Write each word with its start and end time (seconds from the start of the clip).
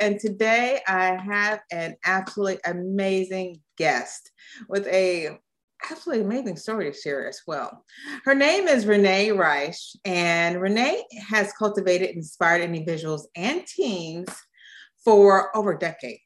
And 0.00 0.18
today 0.18 0.80
I 0.86 1.16
have 1.16 1.60
an 1.70 1.96
absolutely 2.04 2.58
amazing 2.64 3.60
guest 3.76 4.30
with 4.68 4.86
a 4.88 5.38
absolutely 5.90 6.24
amazing 6.24 6.56
story 6.56 6.90
to 6.90 6.98
share 6.98 7.28
as 7.28 7.40
well. 7.46 7.84
Her 8.24 8.34
name 8.34 8.66
is 8.66 8.86
Renee 8.86 9.28
Reisch, 9.28 9.94
and 10.04 10.60
Renee 10.60 11.04
has 11.28 11.52
cultivated 11.52 12.10
inspired 12.10 12.62
individuals 12.62 13.28
and 13.36 13.66
teams 13.66 14.28
for 15.04 15.56
over 15.56 15.72
a 15.72 15.78
decade. 15.78 16.18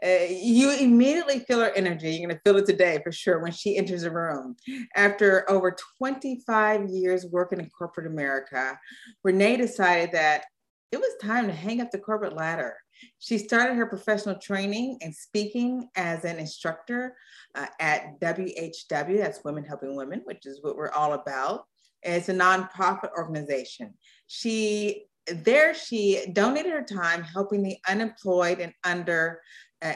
Uh, 0.00 0.26
you 0.30 0.70
immediately 0.70 1.40
feel 1.40 1.58
her 1.58 1.72
energy. 1.74 2.10
You're 2.10 2.28
going 2.28 2.36
to 2.36 2.42
feel 2.44 2.56
it 2.56 2.66
today 2.66 3.00
for 3.02 3.10
sure 3.10 3.40
when 3.40 3.50
she 3.50 3.76
enters 3.76 4.04
a 4.04 4.12
room. 4.12 4.54
After 4.94 5.50
over 5.50 5.76
25 5.98 6.88
years 6.88 7.26
working 7.26 7.58
in 7.58 7.68
corporate 7.70 8.06
America, 8.06 8.78
Renee 9.24 9.56
decided 9.56 10.12
that 10.12 10.44
it 10.90 10.98
was 10.98 11.14
time 11.20 11.46
to 11.46 11.52
hang 11.52 11.80
up 11.80 11.90
the 11.90 11.98
corporate 11.98 12.34
ladder. 12.34 12.76
She 13.18 13.38
started 13.38 13.74
her 13.76 13.86
professional 13.86 14.36
training 14.36 14.98
and 15.02 15.14
speaking 15.14 15.88
as 15.96 16.24
an 16.24 16.38
instructor 16.38 17.16
uh, 17.54 17.66
at 17.78 18.20
WHW, 18.20 19.18
that's 19.18 19.44
Women 19.44 19.64
Helping 19.64 19.96
Women, 19.96 20.22
which 20.24 20.46
is 20.46 20.62
what 20.62 20.76
we're 20.76 20.90
all 20.90 21.12
about. 21.12 21.64
It's 22.02 22.28
a 22.28 22.34
nonprofit 22.34 23.10
organization. 23.16 23.94
She 24.26 25.04
there 25.26 25.74
she 25.74 26.24
donated 26.32 26.72
her 26.72 26.82
time 26.82 27.22
helping 27.22 27.62
the 27.62 27.76
unemployed 27.86 28.60
and 28.60 28.72
under 28.82 29.42
uh, 29.82 29.92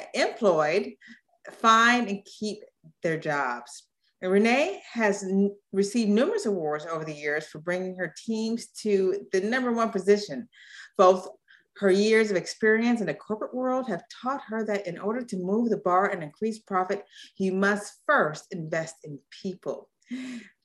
find 1.51 2.09
and 2.09 2.25
keep 2.25 2.59
their 3.03 3.19
jobs. 3.19 3.85
Renee 4.23 4.81
has 4.93 5.25
n- 5.25 5.55
received 5.73 6.11
numerous 6.11 6.47
awards 6.47 6.87
over 6.87 7.05
the 7.05 7.15
years 7.15 7.47
for 7.47 7.59
bringing 7.59 7.97
her 7.97 8.15
teams 8.25 8.69
to 8.83 9.27
the 9.33 9.41
number 9.41 9.73
one 9.73 9.91
position. 9.91 10.49
Both 10.97 11.29
her 11.79 11.91
years 11.91 12.31
of 12.31 12.37
experience 12.37 13.01
in 13.01 13.07
the 13.07 13.15
corporate 13.15 13.55
world 13.55 13.89
have 13.89 14.05
taught 14.23 14.43
her 14.49 14.65
that 14.67 14.87
in 14.87 14.99
order 14.99 15.23
to 15.25 15.37
move 15.37 15.71
the 15.71 15.79
bar 15.79 16.11
and 16.11 16.23
increase 16.23 16.61
profit, 16.61 17.05
you 17.39 17.53
must 17.53 18.01
first 18.07 18.47
invest 18.51 18.97
in 19.05 19.19
people. 19.43 19.89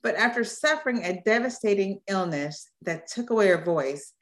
But 0.03 0.15
after 0.15 0.43
suffering 0.43 1.03
a 1.03 1.21
devastating 1.25 2.01
illness 2.07 2.69
that 2.81 3.07
took 3.07 3.29
away 3.29 3.47
her 3.47 3.63
voice, 3.63 4.13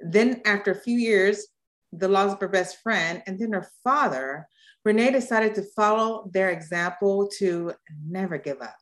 then 0.00 0.42
after 0.44 0.72
a 0.72 0.80
few 0.80 0.98
years, 0.98 1.46
the 1.92 2.08
loss 2.08 2.32
of 2.32 2.40
her 2.40 2.48
best 2.48 2.78
friend, 2.82 3.22
and 3.26 3.38
then 3.38 3.52
her 3.52 3.68
father, 3.82 4.46
Renee 4.84 5.12
decided 5.12 5.54
to 5.54 5.64
follow 5.74 6.28
their 6.32 6.50
example 6.50 7.28
to 7.38 7.72
never 8.06 8.36
give 8.36 8.60
up. 8.60 8.76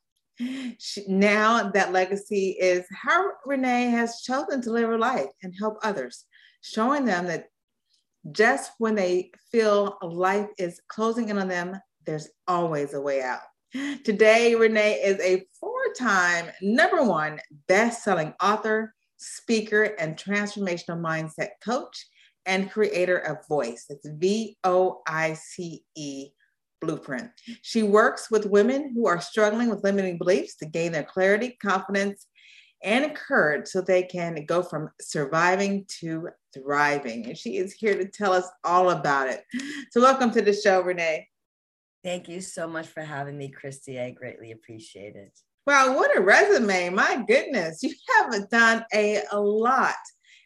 She, 0.78 1.05
now 1.08 1.70
that 1.70 1.92
legacy 1.92 2.56
is 2.61 2.84
how 2.91 3.30
Renee 3.44 3.91
has 3.91 4.22
chosen 4.22 4.62
to 4.62 4.70
live 4.72 4.89
her 4.89 4.98
life 4.98 5.30
and 5.42 5.55
help 5.58 5.78
others, 5.83 6.24
showing 6.62 7.05
them 7.05 7.27
that 7.27 7.47
just 8.30 8.72
when 8.78 8.94
they 8.94 9.30
feel 9.50 9.98
life 10.02 10.48
is 10.58 10.80
closing 10.89 11.28
in 11.28 11.39
on 11.39 11.48
them, 11.48 11.77
there's 12.06 12.28
always 12.47 12.94
a 12.94 13.00
way 13.00 13.22
out. 13.22 13.41
Today, 14.05 14.55
Renee 14.55 15.01
is 15.02 15.18
a 15.20 15.46
four 15.58 15.92
time 15.96 16.51
number 16.61 17.02
one 17.02 17.40
best 17.68 18.05
selling 18.05 18.34
author, 18.40 18.95
speaker, 19.17 19.83
and 19.98 20.17
transformational 20.17 21.01
mindset 21.01 21.51
coach 21.64 22.07
and 22.45 22.70
creator 22.70 23.17
of 23.18 23.46
Voice. 23.48 23.86
It's 23.89 24.07
V 24.07 24.57
O 24.64 25.02
I 25.07 25.34
C 25.34 25.84
E 25.96 26.30
Blueprint. 26.83 27.31
She 27.63 27.83
works 27.83 28.31
with 28.31 28.47
women 28.47 28.93
who 28.95 29.07
are 29.07 29.20
struggling 29.20 29.70
with 29.70 29.85
limiting 29.85 30.19
beliefs 30.19 30.57
to 30.57 30.67
gain 30.67 30.93
their 30.93 31.05
clarity, 31.05 31.57
confidence, 31.63 32.27
and 32.83 33.15
courage 33.15 33.69
so 33.69 33.81
they 33.81 34.03
can 34.03 34.45
go 34.47 34.63
from 34.63 34.91
surviving 35.01 35.87
to 36.01 36.29
thriving. 36.53 37.27
And 37.27 37.39
she 37.39 37.57
is 37.57 37.73
here 37.73 37.97
to 37.97 38.07
tell 38.07 38.33
us 38.33 38.48
all 38.65 38.91
about 38.91 39.29
it. 39.29 39.45
So, 39.93 40.01
welcome 40.01 40.31
to 40.33 40.43
the 40.43 40.53
show, 40.53 40.83
Renee. 40.83 41.29
Thank 42.03 42.29
you 42.29 42.41
so 42.41 42.67
much 42.67 42.89
for 42.89 43.03
having 43.03 43.39
me, 43.39 43.49
Christy. 43.49 44.01
I 44.01 44.11
greatly 44.11 44.51
appreciate 44.51 45.14
it. 45.14 45.39
Wow, 45.64 45.95
what 45.95 46.17
a 46.17 46.20
resume. 46.20 46.89
My 46.89 47.23
goodness, 47.29 47.85
you 47.85 47.95
have 48.19 48.51
done 48.51 48.85
a, 48.93 49.23
a 49.31 49.39
lot 49.39 49.95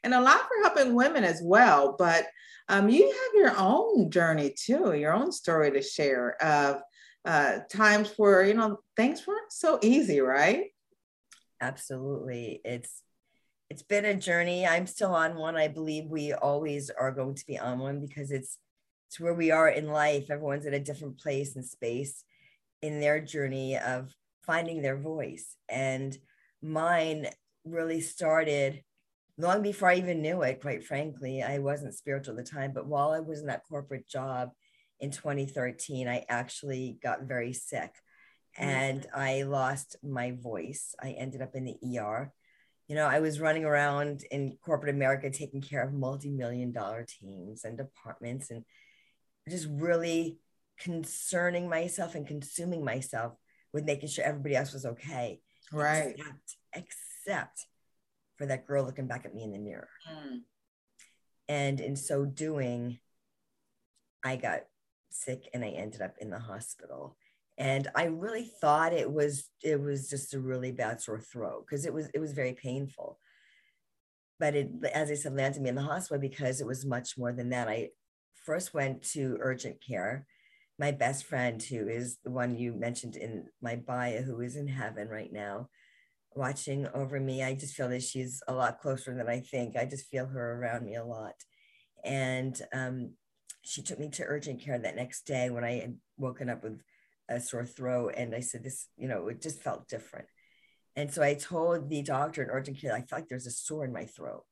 and 0.04 0.14
a 0.14 0.20
lot 0.20 0.40
for 0.40 0.62
helping 0.62 0.94
women 0.94 1.24
as 1.24 1.40
well. 1.42 1.96
But 1.98 2.26
um, 2.68 2.88
you 2.88 3.04
have 3.04 3.40
your 3.40 3.54
own 3.56 4.10
journey 4.10 4.54
too, 4.56 4.94
your 4.94 5.12
own 5.12 5.32
story 5.32 5.70
to 5.72 5.82
share 5.82 6.42
of 6.42 6.80
uh, 7.24 7.60
times 7.70 8.12
where, 8.16 8.44
you 8.44 8.54
know, 8.54 8.78
things 8.96 9.26
weren't 9.26 9.52
so 9.52 9.78
easy, 9.82 10.20
right? 10.20 10.66
Absolutely. 11.60 12.60
It's 12.64 13.02
it's 13.68 13.82
been 13.82 14.04
a 14.04 14.14
journey. 14.14 14.64
I'm 14.64 14.86
still 14.86 15.14
on 15.14 15.34
one. 15.34 15.56
I 15.56 15.66
believe 15.66 16.06
we 16.06 16.32
always 16.32 16.88
are 16.90 17.10
going 17.10 17.34
to 17.34 17.46
be 17.46 17.58
on 17.58 17.80
one 17.80 18.00
because 18.00 18.30
it's 18.30 18.58
it's 19.08 19.18
where 19.18 19.34
we 19.34 19.50
are 19.50 19.68
in 19.68 19.88
life. 19.88 20.30
Everyone's 20.30 20.66
at 20.66 20.74
a 20.74 20.80
different 20.80 21.18
place 21.18 21.56
and 21.56 21.64
space 21.64 22.24
in 22.82 23.00
their 23.00 23.20
journey 23.20 23.76
of 23.76 24.14
finding 24.44 24.82
their 24.82 24.96
voice. 24.96 25.56
And 25.68 26.16
mine 26.62 27.28
really 27.64 28.00
started 28.00 28.82
long 29.38 29.62
before 29.62 29.90
I 29.90 29.96
even 29.96 30.22
knew 30.22 30.42
it, 30.42 30.60
quite 30.60 30.84
frankly. 30.84 31.42
I 31.42 31.58
wasn't 31.58 31.94
spiritual 31.94 32.38
at 32.38 32.44
the 32.44 32.50
time, 32.50 32.72
but 32.72 32.86
while 32.86 33.10
I 33.10 33.20
was 33.20 33.40
in 33.40 33.46
that 33.46 33.64
corporate 33.68 34.08
job 34.08 34.50
in 35.00 35.10
2013, 35.10 36.08
I 36.08 36.24
actually 36.28 36.98
got 37.02 37.22
very 37.22 37.52
sick 37.52 37.92
and 38.56 39.02
mm-hmm. 39.02 39.20
I 39.20 39.42
lost 39.42 39.96
my 40.02 40.32
voice. 40.32 40.94
I 41.02 41.10
ended 41.10 41.42
up 41.42 41.54
in 41.54 41.64
the 41.64 41.98
ER. 41.98 42.32
You 42.88 42.94
know, 42.94 43.06
I 43.06 43.20
was 43.20 43.40
running 43.40 43.64
around 43.64 44.22
in 44.30 44.56
corporate 44.64 44.94
America 44.94 45.30
taking 45.30 45.60
care 45.60 45.82
of 45.82 45.92
multi 45.92 46.30
million 46.30 46.72
dollar 46.72 47.04
teams 47.06 47.64
and 47.64 47.76
departments 47.76 48.50
and 48.50 48.64
just 49.48 49.66
really 49.70 50.38
concerning 50.78 51.68
myself 51.68 52.14
and 52.14 52.26
consuming 52.26 52.84
myself 52.84 53.34
with 53.72 53.84
making 53.84 54.08
sure 54.08 54.24
everybody 54.24 54.56
else 54.56 54.72
was 54.72 54.86
okay. 54.86 55.40
Right. 55.72 56.14
Except, 56.16 56.56
except 56.74 57.66
for 58.36 58.46
that 58.46 58.66
girl 58.66 58.84
looking 58.84 59.06
back 59.06 59.24
at 59.24 59.34
me 59.34 59.42
in 59.42 59.52
the 59.52 59.58
mirror. 59.58 59.88
Mm. 60.10 60.40
And 61.48 61.80
in 61.80 61.96
so 61.96 62.24
doing, 62.24 62.98
I 64.24 64.36
got 64.36 64.62
sick 65.10 65.48
and 65.54 65.64
I 65.64 65.68
ended 65.68 66.02
up 66.02 66.14
in 66.20 66.30
the 66.30 66.38
hospital. 66.38 67.16
And 67.58 67.88
I 67.94 68.04
really 68.04 68.50
thought 68.60 68.92
it 68.92 69.10
was 69.10 69.48
it 69.62 69.80
was 69.80 70.10
just 70.10 70.34
a 70.34 70.40
really 70.40 70.72
bad 70.72 71.00
sore 71.00 71.20
throat 71.20 71.64
because 71.66 71.86
it 71.86 71.94
was 71.94 72.10
it 72.12 72.18
was 72.18 72.32
very 72.32 72.52
painful. 72.52 73.18
But 74.38 74.54
it, 74.54 74.68
as 74.92 75.10
I 75.10 75.14
said, 75.14 75.34
landed 75.34 75.62
me 75.62 75.70
in 75.70 75.74
the 75.74 75.82
hospital 75.82 76.20
because 76.20 76.60
it 76.60 76.66
was 76.66 76.84
much 76.84 77.16
more 77.16 77.32
than 77.32 77.50
that. 77.50 77.68
I 77.68 77.90
first 78.34 78.74
went 78.74 79.02
to 79.12 79.38
urgent 79.40 79.76
care. 79.86 80.26
My 80.78 80.90
best 80.90 81.24
friend, 81.24 81.62
who 81.62 81.88
is 81.88 82.18
the 82.22 82.30
one 82.30 82.58
you 82.58 82.74
mentioned 82.74 83.16
in 83.16 83.46
my 83.62 83.76
bio, 83.76 84.20
who 84.20 84.42
is 84.42 84.56
in 84.56 84.68
heaven 84.68 85.08
right 85.08 85.32
now, 85.32 85.70
watching 86.36 86.86
over 86.94 87.18
me. 87.18 87.42
I 87.42 87.54
just 87.54 87.74
feel 87.74 87.88
that 87.88 88.02
she's 88.02 88.42
a 88.46 88.54
lot 88.54 88.80
closer 88.80 89.14
than 89.14 89.28
I 89.28 89.40
think. 89.40 89.76
I 89.76 89.84
just 89.86 90.08
feel 90.08 90.26
her 90.26 90.52
around 90.52 90.84
me 90.84 90.96
a 90.96 91.04
lot. 91.04 91.34
And 92.04 92.60
um, 92.72 93.12
she 93.62 93.82
took 93.82 93.98
me 93.98 94.10
to 94.10 94.24
urgent 94.24 94.60
care 94.60 94.78
that 94.78 94.96
next 94.96 95.26
day 95.26 95.50
when 95.50 95.64
I 95.64 95.80
had 95.80 95.96
woken 96.18 96.48
up 96.48 96.62
with 96.62 96.80
a 97.28 97.40
sore 97.40 97.64
throat. 97.64 98.14
And 98.16 98.34
I 98.34 98.40
said, 98.40 98.62
This, 98.62 98.88
you 98.96 99.08
know, 99.08 99.28
it 99.28 99.42
just 99.42 99.62
felt 99.62 99.88
different. 99.88 100.26
And 100.94 101.12
so 101.12 101.22
I 101.22 101.34
told 101.34 101.90
the 101.90 102.02
doctor 102.02 102.42
in 102.42 102.50
urgent 102.50 102.80
care, 102.80 102.94
I 102.94 103.00
feel 103.00 103.18
like 103.18 103.28
there's 103.28 103.46
a 103.46 103.50
sore 103.50 103.84
in 103.84 103.92
my 103.92 104.04
throat. 104.04 104.44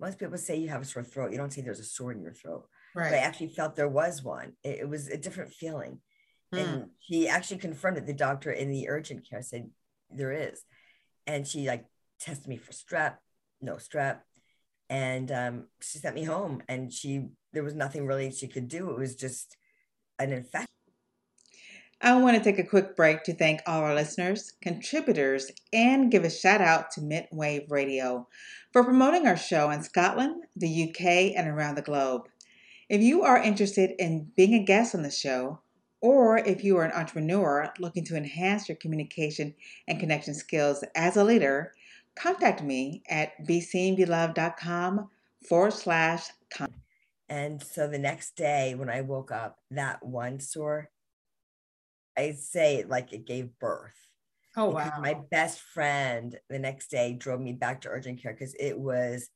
Most 0.00 0.18
people 0.18 0.38
say 0.38 0.56
you 0.56 0.68
have 0.68 0.82
a 0.82 0.86
sore 0.86 1.04
throat. 1.04 1.30
You 1.30 1.38
don't 1.38 1.52
say 1.52 1.60
there's 1.60 1.78
a 1.78 1.84
sore 1.84 2.12
in 2.12 2.22
your 2.22 2.32
throat. 2.32 2.66
Right. 2.94 3.10
But 3.10 3.18
I 3.18 3.22
actually 3.22 3.48
felt 3.48 3.76
there 3.76 3.88
was 3.88 4.22
one. 4.22 4.54
It, 4.64 4.80
it 4.80 4.88
was 4.88 5.08
a 5.08 5.16
different 5.16 5.52
feeling. 5.52 6.00
Hmm. 6.52 6.58
And 6.58 6.86
he 6.98 7.28
actually 7.28 7.58
confirmed 7.58 7.98
it. 7.98 8.06
The 8.06 8.12
doctor 8.12 8.50
in 8.50 8.70
the 8.70 8.88
urgent 8.88 9.28
care 9.28 9.42
said, 9.42 9.70
There 10.10 10.32
is 10.32 10.64
and 11.26 11.46
she 11.46 11.66
like 11.66 11.84
tested 12.20 12.48
me 12.48 12.56
for 12.56 12.72
strep, 12.72 13.16
no 13.60 13.74
strep, 13.74 14.18
and 14.88 15.30
um, 15.32 15.66
she 15.80 15.98
sent 15.98 16.14
me 16.14 16.24
home. 16.24 16.62
And 16.68 16.92
she 16.92 17.28
there 17.52 17.64
was 17.64 17.74
nothing 17.74 18.06
really 18.06 18.30
she 18.30 18.48
could 18.48 18.68
do. 18.68 18.90
It 18.90 18.98
was 18.98 19.14
just 19.14 19.56
an 20.18 20.32
infection. 20.32 20.68
I 22.04 22.20
want 22.20 22.36
to 22.36 22.42
take 22.42 22.58
a 22.58 22.68
quick 22.68 22.96
break 22.96 23.22
to 23.24 23.34
thank 23.34 23.60
all 23.64 23.82
our 23.82 23.94
listeners, 23.94 24.54
contributors, 24.60 25.52
and 25.72 26.10
give 26.10 26.24
a 26.24 26.30
shout 26.30 26.60
out 26.60 26.90
to 26.92 27.00
Midwave 27.00 27.70
Radio 27.70 28.26
for 28.72 28.82
promoting 28.82 29.28
our 29.28 29.36
show 29.36 29.70
in 29.70 29.84
Scotland, 29.84 30.42
the 30.56 30.90
UK, 30.90 31.36
and 31.36 31.46
around 31.46 31.76
the 31.76 31.82
globe. 31.82 32.22
If 32.88 33.02
you 33.02 33.22
are 33.22 33.38
interested 33.40 33.92
in 34.00 34.32
being 34.36 34.54
a 34.54 34.64
guest 34.64 34.96
on 34.96 35.02
the 35.02 35.12
show, 35.12 35.60
or 36.02 36.38
if 36.38 36.64
you 36.64 36.76
are 36.76 36.84
an 36.84 36.92
entrepreneur 36.92 37.72
looking 37.78 38.04
to 38.04 38.16
enhance 38.16 38.68
your 38.68 38.76
communication 38.76 39.54
and 39.86 40.00
connection 40.00 40.34
skills 40.34 40.84
as 40.96 41.16
a 41.16 41.24
leader, 41.24 41.72
contact 42.16 42.62
me 42.62 43.02
at 43.08 43.32
beseenbeloved.com 43.46 45.08
forward 45.48 45.72
slash 45.72 46.26
contact. 46.52 46.78
and 47.28 47.62
so 47.62 47.86
the 47.86 47.98
next 47.98 48.36
day 48.36 48.74
when 48.74 48.90
I 48.90 49.00
woke 49.00 49.30
up, 49.30 49.58
that 49.70 50.04
one 50.04 50.40
sore, 50.40 50.90
I 52.18 52.32
say 52.32 52.84
like 52.86 53.12
it 53.12 53.24
gave 53.24 53.58
birth. 53.60 53.94
Oh 54.56 54.70
wow. 54.70 54.98
My 55.00 55.16
best 55.30 55.60
friend 55.60 56.36
the 56.50 56.58
next 56.58 56.90
day 56.90 57.14
drove 57.14 57.40
me 57.40 57.52
back 57.52 57.82
to 57.82 57.88
urgent 57.88 58.20
care 58.20 58.32
because 58.32 58.54
it 58.58 58.78
was 58.78 59.30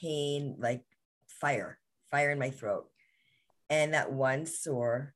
pain 0.00 0.56
like 0.58 0.82
fire, 1.28 1.78
fire 2.10 2.30
in 2.30 2.38
my 2.38 2.50
throat. 2.50 2.86
And 3.68 3.94
that 3.94 4.10
one 4.10 4.46
sore 4.46 5.14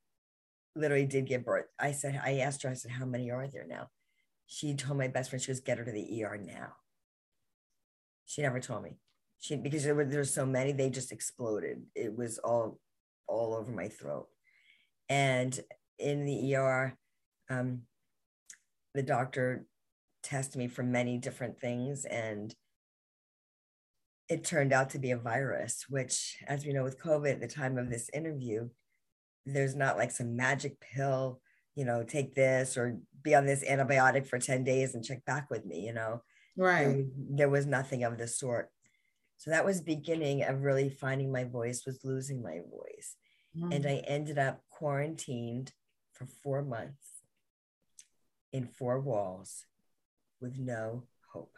literally 0.75 1.05
did 1.05 1.27
give 1.27 1.45
birth. 1.45 1.65
I 1.79 1.91
said, 1.91 2.21
I 2.23 2.39
asked 2.39 2.63
her, 2.63 2.69
I 2.69 2.73
said, 2.73 2.91
how 2.91 3.05
many 3.05 3.31
are 3.31 3.47
there 3.47 3.65
now? 3.67 3.89
She 4.47 4.75
told 4.75 4.97
my 4.97 5.07
best 5.07 5.29
friend 5.29 5.41
she 5.41 5.51
was 5.51 5.59
get 5.59 5.77
her 5.77 5.85
to 5.85 5.91
the 5.91 6.23
ER 6.23 6.37
now. 6.37 6.73
She 8.25 8.41
never 8.41 8.59
told 8.59 8.83
me 8.83 8.97
she 9.39 9.55
because 9.55 9.83
there 9.83 9.95
were 9.95 10.05
there's 10.05 10.33
so 10.33 10.45
many 10.45 10.71
they 10.71 10.89
just 10.89 11.11
exploded 11.11 11.83
it 11.93 12.15
was 12.15 12.39
all 12.39 12.79
all 13.27 13.53
over 13.53 13.71
my 13.71 13.87
throat 13.87 14.27
and 15.09 15.59
in 15.99 16.25
the 16.25 16.55
er 16.55 16.97
um, 17.49 17.81
the 18.93 19.03
doctor 19.03 19.65
tested 20.23 20.57
me 20.57 20.67
for 20.67 20.83
many 20.83 21.17
different 21.17 21.59
things 21.59 22.05
and 22.05 22.55
it 24.27 24.43
turned 24.43 24.73
out 24.73 24.89
to 24.89 24.99
be 24.99 25.11
a 25.11 25.17
virus 25.17 25.85
which 25.89 26.37
as 26.47 26.65
we 26.65 26.73
know 26.73 26.83
with 26.83 27.01
covid 27.01 27.33
at 27.33 27.41
the 27.41 27.47
time 27.47 27.77
of 27.77 27.89
this 27.89 28.09
interview 28.13 28.67
there's 29.45 29.75
not 29.75 29.97
like 29.97 30.11
some 30.11 30.35
magic 30.35 30.79
pill 30.79 31.39
you 31.75 31.85
know 31.85 32.03
take 32.03 32.35
this 32.35 32.77
or 32.77 32.97
be 33.21 33.35
on 33.35 33.45
this 33.45 33.63
antibiotic 33.63 34.27
for 34.27 34.39
10 34.39 34.63
days 34.63 34.95
and 34.95 35.03
check 35.03 35.23
back 35.25 35.49
with 35.49 35.65
me 35.65 35.79
you 35.79 35.93
know 35.93 36.21
right 36.57 36.85
there, 36.85 37.05
there 37.29 37.49
was 37.49 37.65
nothing 37.65 38.03
of 38.03 38.17
the 38.17 38.27
sort 38.27 38.69
so 39.37 39.51
that 39.51 39.65
was 39.65 39.81
beginning 39.81 40.43
of 40.43 40.63
really 40.63 40.89
finding 40.89 41.31
my 41.31 41.43
voice, 41.43 41.85
was 41.85 42.03
losing 42.03 42.41
my 42.41 42.59
voice. 42.69 43.15
Mm. 43.57 43.75
And 43.75 43.85
I 43.85 44.03
ended 44.07 44.37
up 44.37 44.61
quarantined 44.69 45.73
for 46.13 46.25
four 46.25 46.61
months 46.61 47.07
in 48.53 48.67
four 48.67 48.99
walls 48.99 49.65
with 50.39 50.57
no 50.57 51.03
hope. 51.31 51.57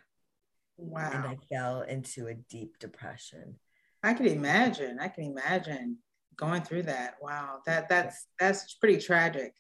Wow. 0.78 1.12
And 1.13 1.25
I 1.25 1.38
fell 1.50 1.81
into 1.81 2.28
a 2.28 2.34
deep 2.34 2.80
depression. 2.80 3.56
I 4.04 4.13
can 4.13 4.28
imagine. 4.28 5.00
I 5.00 5.07
can 5.07 5.24
imagine 5.24 5.98
going 6.38 6.62
through 6.62 6.84
that. 6.84 7.16
Wow. 7.22 7.60
That 7.66 7.89
that's 7.89 8.28
that's 8.39 8.75
pretty 8.75 9.00
tragic. 9.00 9.54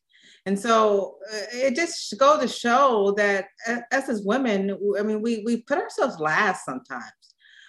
And 0.45 0.57
so 0.57 1.17
uh, 1.31 1.37
it 1.51 1.75
just 1.75 2.17
goes 2.17 2.41
to 2.41 2.47
show 2.47 3.13
that 3.17 3.47
us 3.91 4.09
as 4.09 4.23
women, 4.23 4.77
I 4.97 5.03
mean, 5.03 5.21
we 5.21 5.43
we 5.45 5.61
put 5.63 5.77
ourselves 5.77 6.19
last 6.19 6.65
sometimes 6.65 7.11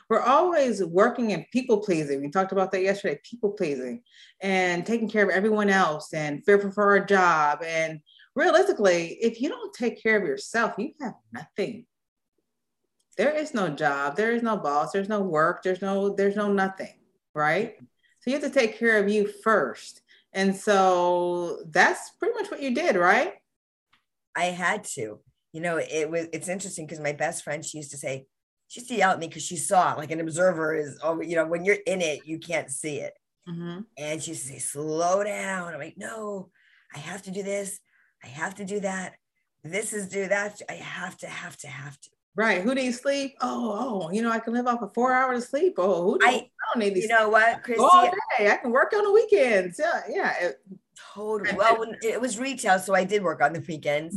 we're 0.08 0.22
always 0.22 0.82
working 0.82 1.32
and 1.32 1.44
people 1.52 1.78
pleasing. 1.78 2.20
We 2.20 2.30
talked 2.30 2.52
about 2.52 2.72
that 2.72 2.82
yesterday, 2.82 3.20
people 3.22 3.50
pleasing 3.50 4.02
and 4.40 4.86
taking 4.86 5.08
care 5.08 5.22
of 5.22 5.30
everyone 5.30 5.68
else 5.68 6.14
and 6.14 6.44
fearful 6.44 6.70
for 6.70 6.84
our 6.84 7.04
job. 7.04 7.62
And 7.62 8.00
realistically, 8.34 9.18
if 9.20 9.40
you 9.40 9.50
don't 9.50 9.74
take 9.74 10.02
care 10.02 10.16
of 10.16 10.24
yourself, 10.26 10.74
you 10.78 10.92
have 11.00 11.14
nothing. 11.32 11.84
There 13.18 13.34
is 13.34 13.52
no 13.52 13.68
job, 13.68 14.16
there 14.16 14.32
is 14.32 14.42
no 14.42 14.56
boss, 14.56 14.92
there's 14.92 15.08
no 15.08 15.20
work, 15.20 15.62
there's 15.62 15.82
no, 15.82 16.14
there's 16.14 16.36
no 16.36 16.52
nothing, 16.52 16.94
right? 17.34 17.76
So 18.28 18.34
you 18.34 18.40
have 18.40 18.52
to 18.52 18.60
take 18.60 18.78
care 18.78 19.02
of 19.02 19.08
you 19.08 19.26
first. 19.26 20.02
And 20.34 20.54
so 20.54 21.60
that's 21.70 22.10
pretty 22.18 22.34
much 22.34 22.50
what 22.50 22.60
you 22.60 22.74
did, 22.74 22.94
right? 22.94 23.32
I 24.36 24.46
had 24.46 24.84
to. 24.96 25.20
You 25.54 25.60
know, 25.62 25.78
it 25.78 26.10
was 26.10 26.26
it's 26.34 26.50
interesting 26.50 26.84
because 26.84 27.00
my 27.00 27.12
best 27.12 27.42
friend 27.42 27.64
she 27.64 27.78
used 27.78 27.92
to 27.92 27.96
say, 27.96 28.26
she 28.66 28.80
used 28.80 28.90
to 28.90 28.96
yell 28.96 29.12
at 29.12 29.18
me 29.18 29.28
because 29.28 29.44
she 29.44 29.56
saw 29.56 29.94
it. 29.94 29.98
Like 29.98 30.10
an 30.10 30.20
observer 30.20 30.74
is, 30.74 30.98
oh, 31.02 31.22
you 31.22 31.36
know, 31.36 31.46
when 31.46 31.64
you're 31.64 31.78
in 31.86 32.02
it, 32.02 32.26
you 32.26 32.38
can't 32.38 32.70
see 32.70 32.96
it. 32.98 33.14
Mm-hmm. 33.48 33.80
And 33.96 34.22
she 34.22 34.32
used 34.32 34.42
to 34.42 34.52
say, 34.52 34.58
slow 34.58 35.24
down. 35.24 35.72
I'm 35.72 35.80
like, 35.80 35.96
no, 35.96 36.50
I 36.94 36.98
have 36.98 37.22
to 37.22 37.30
do 37.30 37.42
this. 37.42 37.80
I 38.22 38.26
have 38.26 38.56
to 38.56 38.66
do 38.66 38.80
that. 38.80 39.14
This 39.64 39.94
is 39.94 40.10
do 40.10 40.28
that. 40.28 40.60
I 40.68 40.74
have 40.74 41.16
to, 41.18 41.28
have 41.28 41.56
to, 41.56 41.68
have 41.68 41.98
to. 41.98 42.10
Right. 42.38 42.62
Who 42.62 42.72
needs 42.72 43.00
sleep? 43.00 43.36
Oh, 43.40 44.04
oh, 44.06 44.10
you 44.10 44.22
know, 44.22 44.30
I 44.30 44.38
can 44.38 44.52
live 44.52 44.68
off 44.68 44.80
of 44.80 44.94
four 44.94 45.12
hours 45.12 45.42
of 45.42 45.48
sleep. 45.50 45.74
Oh, 45.76 46.02
who 46.02 46.18
I, 46.22 46.28
I 46.28 46.50
don't 46.72 46.84
need 46.84 46.94
these. 46.94 47.02
You 47.04 47.08
know 47.10 47.28
what, 47.28 47.64
Christy? 47.64 47.82
All 47.92 48.10
day. 48.38 48.48
I 48.50 48.56
can 48.56 48.70
work 48.70 48.92
on 48.94 49.02
the 49.02 49.12
weekends. 49.12 49.78
Yeah. 49.78 50.02
Yeah. 50.08 50.34
It, 50.40 50.56
totally. 51.14 51.52
Well, 51.56 51.84
it 52.00 52.20
was 52.20 52.38
retail. 52.38 52.78
So 52.78 52.94
I 52.94 53.02
did 53.02 53.24
work 53.24 53.42
on 53.42 53.52
the 53.52 53.64
weekends 53.66 54.16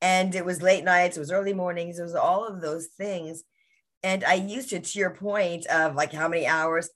and 0.00 0.32
it 0.34 0.44
was 0.44 0.62
late 0.62 0.84
nights. 0.84 1.16
It 1.16 1.20
was 1.20 1.32
early 1.32 1.54
mornings. 1.54 1.98
It 1.98 2.04
was 2.04 2.14
all 2.14 2.46
of 2.46 2.60
those 2.60 2.86
things 2.86 3.42
and 4.06 4.22
I 4.22 4.34
used 4.34 4.70
to, 4.70 4.78
to 4.78 4.98
your 5.00 5.10
point 5.10 5.66
of 5.66 5.96
like 5.96 6.12
how 6.12 6.28
many 6.28 6.46
hours, 6.46 6.88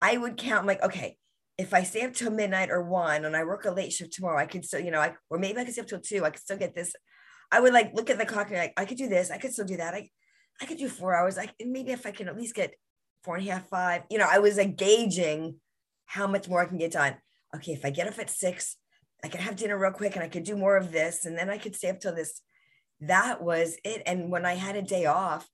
I 0.00 0.16
would 0.16 0.36
count 0.36 0.66
like, 0.66 0.80
okay, 0.82 1.16
if 1.58 1.74
I 1.74 1.82
stay 1.82 2.02
up 2.02 2.14
till 2.14 2.30
midnight 2.30 2.70
or 2.70 2.82
one 2.82 3.24
and 3.24 3.36
I 3.36 3.42
work 3.42 3.64
a 3.64 3.72
late 3.72 3.92
shift 3.92 4.12
tomorrow, 4.12 4.38
I 4.38 4.46
could 4.46 4.64
still, 4.64 4.78
you 4.78 4.92
know, 4.92 5.00
I, 5.00 5.14
or 5.28 5.38
maybe 5.38 5.58
I 5.58 5.64
could 5.64 5.72
stay 5.72 5.82
up 5.82 5.88
till 5.88 6.00
two, 6.00 6.24
I 6.24 6.30
could 6.30 6.40
still 6.40 6.56
get 6.58 6.76
this. 6.76 6.94
I 7.52 7.60
would 7.60 7.72
like 7.72 7.94
look 7.94 8.10
at 8.10 8.18
the 8.18 8.26
clock 8.26 8.48
and 8.48 8.58
like, 8.58 8.74
I 8.76 8.84
could 8.84 8.98
do 8.98 9.08
this. 9.08 9.30
I 9.30 9.38
could 9.38 9.52
still 9.52 9.64
do 9.64 9.76
that. 9.76 9.94
I, 9.94 10.08
I 10.60 10.66
could 10.66 10.78
do 10.78 10.88
four 10.88 11.14
hours. 11.14 11.36
Like 11.36 11.54
maybe 11.64 11.92
if 11.92 12.06
I 12.06 12.10
can 12.10 12.28
at 12.28 12.36
least 12.36 12.54
get 12.54 12.74
four 13.22 13.36
and 13.36 13.46
a 13.46 13.52
half, 13.52 13.68
five, 13.68 14.02
you 14.10 14.18
know, 14.18 14.28
I 14.28 14.38
was 14.38 14.56
like 14.56 14.76
gauging 14.76 15.56
how 16.06 16.26
much 16.26 16.48
more 16.48 16.62
I 16.62 16.66
can 16.66 16.78
get 16.78 16.92
done. 16.92 17.14
Okay. 17.54 17.72
If 17.72 17.84
I 17.84 17.90
get 17.90 18.08
up 18.08 18.18
at 18.18 18.30
six, 18.30 18.76
I 19.22 19.28
can 19.28 19.40
have 19.40 19.56
dinner 19.56 19.78
real 19.78 19.92
quick 19.92 20.16
and 20.16 20.24
I 20.24 20.28
could 20.28 20.44
do 20.44 20.56
more 20.56 20.76
of 20.76 20.90
this. 20.90 21.24
And 21.24 21.38
then 21.38 21.48
I 21.48 21.58
could 21.58 21.76
stay 21.76 21.90
up 21.90 22.00
till 22.00 22.14
this. 22.14 22.40
That 23.00 23.42
was 23.42 23.76
it. 23.84 24.02
And 24.06 24.30
when 24.30 24.44
I 24.44 24.54
had 24.54 24.74
a 24.74 24.82
day 24.82 25.06
off, 25.06 25.46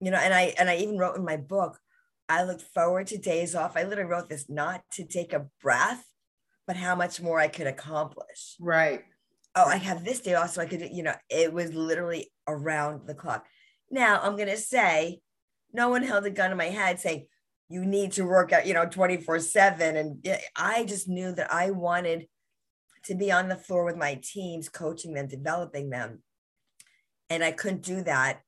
you 0.00 0.10
know 0.10 0.18
and 0.18 0.34
i 0.34 0.54
and 0.58 0.68
i 0.68 0.76
even 0.76 0.98
wrote 0.98 1.16
in 1.16 1.24
my 1.24 1.36
book 1.36 1.78
i 2.28 2.42
look 2.42 2.60
forward 2.60 3.06
to 3.06 3.18
days 3.18 3.54
off 3.54 3.76
i 3.76 3.82
literally 3.82 4.10
wrote 4.10 4.28
this 4.28 4.48
not 4.48 4.82
to 4.90 5.04
take 5.04 5.32
a 5.32 5.46
breath 5.62 6.04
but 6.66 6.76
how 6.76 6.94
much 6.94 7.20
more 7.20 7.38
i 7.40 7.48
could 7.48 7.66
accomplish 7.66 8.56
right 8.60 9.02
oh 9.56 9.66
i 9.66 9.76
have 9.76 10.04
this 10.04 10.20
day 10.20 10.34
off 10.34 10.50
so 10.50 10.62
i 10.62 10.66
could 10.66 10.88
you 10.92 11.02
know 11.02 11.14
it 11.28 11.52
was 11.52 11.72
literally 11.74 12.30
around 12.46 13.06
the 13.06 13.14
clock 13.14 13.46
now 13.90 14.20
i'm 14.22 14.36
going 14.36 14.48
to 14.48 14.56
say 14.56 15.20
no 15.72 15.88
one 15.88 16.02
held 16.02 16.24
a 16.24 16.30
gun 16.30 16.50
in 16.50 16.56
my 16.56 16.66
head 16.66 17.00
saying 17.00 17.26
you 17.68 17.84
need 17.84 18.12
to 18.12 18.24
work 18.24 18.52
out 18.52 18.66
you 18.66 18.74
know 18.74 18.86
24 18.86 19.40
7 19.40 19.96
and 19.96 20.38
i 20.56 20.84
just 20.84 21.08
knew 21.08 21.32
that 21.32 21.52
i 21.52 21.70
wanted 21.70 22.26
to 23.04 23.14
be 23.14 23.30
on 23.30 23.48
the 23.48 23.56
floor 23.56 23.84
with 23.84 23.96
my 23.96 24.20
teams 24.22 24.68
coaching 24.68 25.14
them 25.14 25.26
developing 25.26 25.90
them 25.90 26.22
and 27.30 27.42
i 27.42 27.50
couldn't 27.50 27.82
do 27.82 28.02
that 28.02 28.40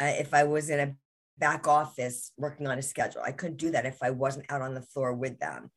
uh, 0.00 0.14
if 0.18 0.32
I 0.32 0.44
was 0.44 0.70
in 0.70 0.80
a 0.80 0.94
back 1.38 1.68
office 1.68 2.32
working 2.36 2.66
on 2.66 2.78
a 2.78 2.82
schedule. 2.82 3.22
I 3.22 3.32
couldn't 3.32 3.58
do 3.58 3.70
that 3.72 3.86
if 3.86 4.02
I 4.02 4.10
wasn't 4.10 4.50
out 4.50 4.62
on 4.62 4.74
the 4.74 4.82
floor 4.82 5.12
with 5.12 5.38
them. 5.38 5.70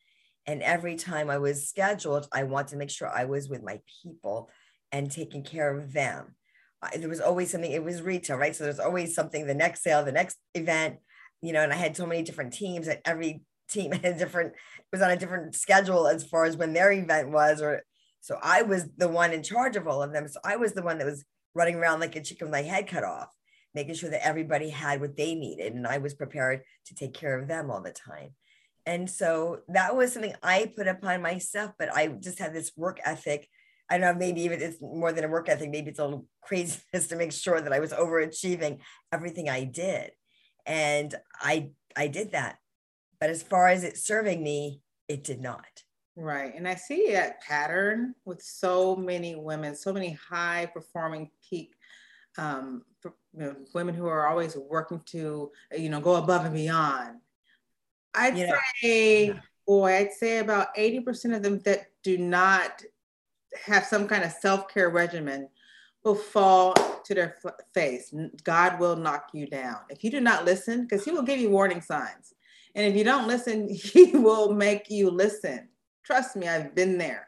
And 0.46 0.62
every 0.62 0.96
time 0.96 1.30
I 1.30 1.38
was 1.38 1.68
scheduled, 1.70 2.28
I 2.32 2.44
wanted 2.44 2.70
to 2.70 2.78
make 2.78 2.90
sure 2.90 3.08
I 3.08 3.26
was 3.26 3.50
with 3.50 3.64
my 3.64 3.80
people 4.02 4.50
and 4.94 5.12
taking 5.12 5.44
care 5.44 5.78
of 5.78 5.92
them. 5.92 6.36
There 6.98 7.10
was 7.10 7.20
always 7.20 7.52
something, 7.52 7.72
it 7.72 7.84
was 7.84 8.02
retail, 8.02 8.38
right? 8.38 8.56
So 8.56 8.64
there's 8.64 8.80
always 8.80 9.14
something, 9.14 9.46
the 9.46 9.54
next 9.54 9.84
sale, 9.84 10.06
the 10.06 10.12
next 10.12 10.38
event, 10.54 10.98
you 11.42 11.52
know, 11.52 11.62
and 11.62 11.74
I 11.74 11.76
had 11.76 11.98
so 11.98 12.06
many 12.06 12.22
different 12.22 12.54
teams 12.54 12.88
that 12.88 13.02
every 13.04 13.42
team 13.70 13.92
had 13.94 14.06
a 14.06 14.18
different, 14.18 14.54
was 14.92 15.02
on 15.02 15.12
a 15.12 15.18
different 15.18 15.56
schedule 15.56 16.08
as 16.08 16.24
far 16.24 16.46
as 16.46 16.56
when 16.56 16.72
their 16.72 16.94
event 16.94 17.32
was. 17.32 17.62
Or 17.62 17.84
so 18.22 18.38
I 18.42 18.62
was 18.62 18.88
the 18.96 19.10
one 19.10 19.34
in 19.34 19.44
charge 19.44 19.76
of 19.76 19.88
all 19.88 20.02
of 20.02 20.14
them. 20.14 20.30
So 20.30 20.40
I 20.46 20.56
was 20.56 20.74
the 20.74 20.84
one 20.84 21.00
that 21.00 21.08
was 21.08 21.26
running 21.54 21.76
around 21.76 22.00
like 22.00 22.16
a 22.16 22.22
chicken 22.22 22.48
with 22.48 22.54
my 22.54 22.62
head 22.62 22.88
cut 22.88 23.04
off 23.04 23.30
making 23.74 23.96
sure 23.96 24.10
that 24.10 24.26
everybody 24.26 24.70
had 24.70 25.02
what 25.02 25.18
they 25.18 25.36
needed. 25.36 25.74
And 25.74 25.88
I 25.88 25.98
was 25.98 26.14
prepared 26.14 26.62
to 26.88 26.96
take 26.96 27.14
care 27.14 27.40
of 27.40 27.48
them 27.48 27.72
all 27.72 27.82
the 27.82 27.92
time. 27.92 28.36
And 28.86 29.10
so 29.10 29.60
that 29.70 29.96
was 29.96 30.14
something 30.14 30.36
I 30.44 30.72
put 30.76 30.88
upon 30.88 31.22
myself, 31.22 31.72
but 31.80 31.94
I 31.94 32.08
just 32.08 32.40
had 32.40 32.54
this 32.54 32.72
work 32.76 33.00
ethic. 33.04 33.48
I 33.94 33.98
don't 34.00 34.14
know, 34.14 34.20
maybe 34.20 34.42
even 34.42 34.60
it's 34.60 34.82
more 34.82 35.12
than 35.12 35.24
a 35.24 35.28
work 35.28 35.50
ethic, 35.50 35.70
maybe 35.70 35.92
it's 35.92 36.00
a 36.00 36.04
little 36.04 36.26
craziness 36.42 37.08
to 37.08 37.16
make 37.16 37.32
sure 37.32 37.62
that 37.62 37.72
I 37.72 37.80
was 37.80 37.94
overachieving 37.94 38.80
everything 39.12 39.50
I 39.50 39.66
did. 39.66 40.12
And 40.66 41.14
I 41.40 41.70
I 41.96 42.08
did 42.08 42.32
that. 42.32 42.58
But 43.20 43.30
as 43.30 43.44
far 43.44 43.68
as 43.68 43.84
it 43.84 43.98
serving 43.98 44.42
me, 44.42 44.82
it 45.08 45.24
did 45.24 45.42
not. 45.42 45.84
Right. 46.16 46.54
And 46.56 46.68
I 46.68 46.76
see 46.76 47.12
that 47.12 47.42
pattern 47.42 48.16
with 48.26 48.42
so 48.42 48.96
many 48.96 49.36
women, 49.36 49.76
so 49.76 49.94
many 49.94 50.18
high 50.30 50.70
performing 50.74 51.30
peak 51.48 51.76
um, 52.38 52.84
you 53.04 53.12
know, 53.34 53.56
women 53.74 53.94
who 53.94 54.08
are 54.08 54.28
always 54.28 54.56
working 54.56 55.02
to, 55.08 55.52
you 55.78 55.90
know, 55.90 56.02
go 56.02 56.16
above 56.16 56.46
and 56.46 56.54
beyond. 56.54 57.20
I'd 58.16 58.38
yeah. 58.38 58.58
say, 58.82 59.28
yeah. 59.28 59.40
boy, 59.68 59.96
I'd 59.96 60.14
say 60.14 60.40
about 60.40 60.76
80% 60.76 61.36
of 61.36 61.44
them 61.44 61.60
that 61.60 61.88
do 62.04 62.18
not 62.18 62.84
have 63.66 63.86
some 63.86 64.08
kind 64.08 64.24
of 64.24 64.32
self 64.32 64.68
care 64.68 64.90
regimen 64.90 65.50
will 66.04 66.16
fall 66.16 66.74
to 67.06 67.14
their 67.14 67.38
face, 67.74 68.14
God 68.44 68.80
will 68.80 68.96
knock 68.96 69.30
you 69.34 69.48
down. 69.48 69.78
If 69.90 70.04
you 70.04 70.12
do 70.12 70.20
not 70.20 70.46
listen, 70.46 70.84
because 70.84 71.06
He 71.06 71.12
will 71.12 71.24
give 71.24 71.40
you 71.40 71.50
warning 71.50 71.82
signs. 71.82 72.34
And 72.76 72.86
if 72.86 72.96
you 72.96 73.04
don't 73.04 73.28
listen, 73.28 73.70
He 73.74 74.12
will 74.12 74.54
make 74.54 74.90
you 74.90 75.10
listen. 75.10 75.70
Trust 76.04 76.36
me, 76.36 76.48
I've 76.48 76.76
been 76.76 76.98
there. 76.98 77.28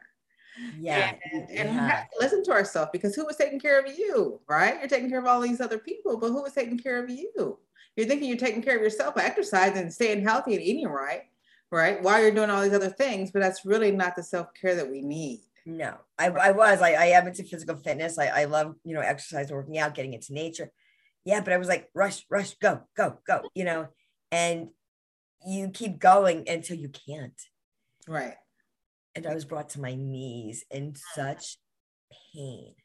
Yeah. 0.79 1.13
And, 1.32 1.50
and 1.50 1.70
yeah. 1.70 1.84
we 1.84 1.89
have 1.89 2.10
to 2.10 2.17
listen 2.20 2.44
to 2.46 2.51
ourselves 2.51 2.89
because 2.94 3.15
who 3.15 3.25
was 3.25 3.36
taking 3.36 3.60
care 3.60 3.79
of 3.79 3.98
you, 3.98 4.39
right? 4.48 4.77
You're 4.79 4.88
taking 4.88 5.10
care 5.10 5.20
of 5.20 5.25
all 5.25 5.41
these 5.41 5.62
other 5.62 5.77
people, 5.77 6.17
but 6.17 6.29
who 6.29 6.41
was 6.41 6.53
taking 6.53 6.77
care 6.77 7.03
of 7.03 7.10
you? 7.10 7.58
You're 7.96 8.08
thinking 8.08 8.27
you're 8.27 8.38
taking 8.38 8.62
care 8.62 8.75
of 8.75 8.82
yourself 8.82 9.15
by 9.15 9.24
exercising 9.24 9.84
and 9.84 9.94
staying 9.94 10.24
healthy 10.24 10.55
and 10.55 10.63
eating 10.63 10.88
right, 10.88 11.24
right? 11.72 12.01
While 12.01 12.22
you're 12.22 12.32
doing 12.32 12.50
all 12.50 12.62
these 12.62 12.74
other 12.74 12.89
things, 12.89 13.32
but 13.32 13.41
that's 13.41 13.65
really 13.65 13.91
not 13.91 14.15
the 14.15 14.24
self 14.24 14.53
care 14.53 14.75
that 14.75 14.89
we 14.89 15.01
need. 15.01 15.41
No, 15.65 15.95
I, 16.19 16.27
I 16.27 16.51
was. 16.51 16.81
I, 16.81 16.91
I 16.91 17.05
am 17.07 17.27
into 17.27 17.43
physical 17.43 17.77
fitness. 17.77 18.19
I, 18.19 18.27
I 18.27 18.45
love, 18.45 18.75
you 18.84 18.93
know, 18.93 19.01
exercise, 19.01 19.51
working 19.51 19.79
out, 19.79 19.95
getting 19.95 20.13
into 20.13 20.34
nature. 20.34 20.72
Yeah, 21.24 21.41
but 21.41 21.53
I 21.53 21.57
was 21.57 21.67
like, 21.67 21.89
rush, 21.95 22.24
rush, 22.29 22.53
go, 22.55 22.81
go, 22.95 23.17
go, 23.25 23.41
you 23.55 23.65
know, 23.65 23.88
and 24.31 24.69
you 25.45 25.69
keep 25.69 25.98
going 25.98 26.48
until 26.48 26.77
you 26.77 26.89
can't. 26.89 27.41
Right. 28.07 28.36
And 29.15 29.25
I 29.25 29.34
was 29.34 29.45
brought 29.45 29.69
to 29.69 29.81
my 29.81 29.95
knees 29.95 30.63
in 30.69 30.93
such 31.15 31.57
pain. 32.36 32.75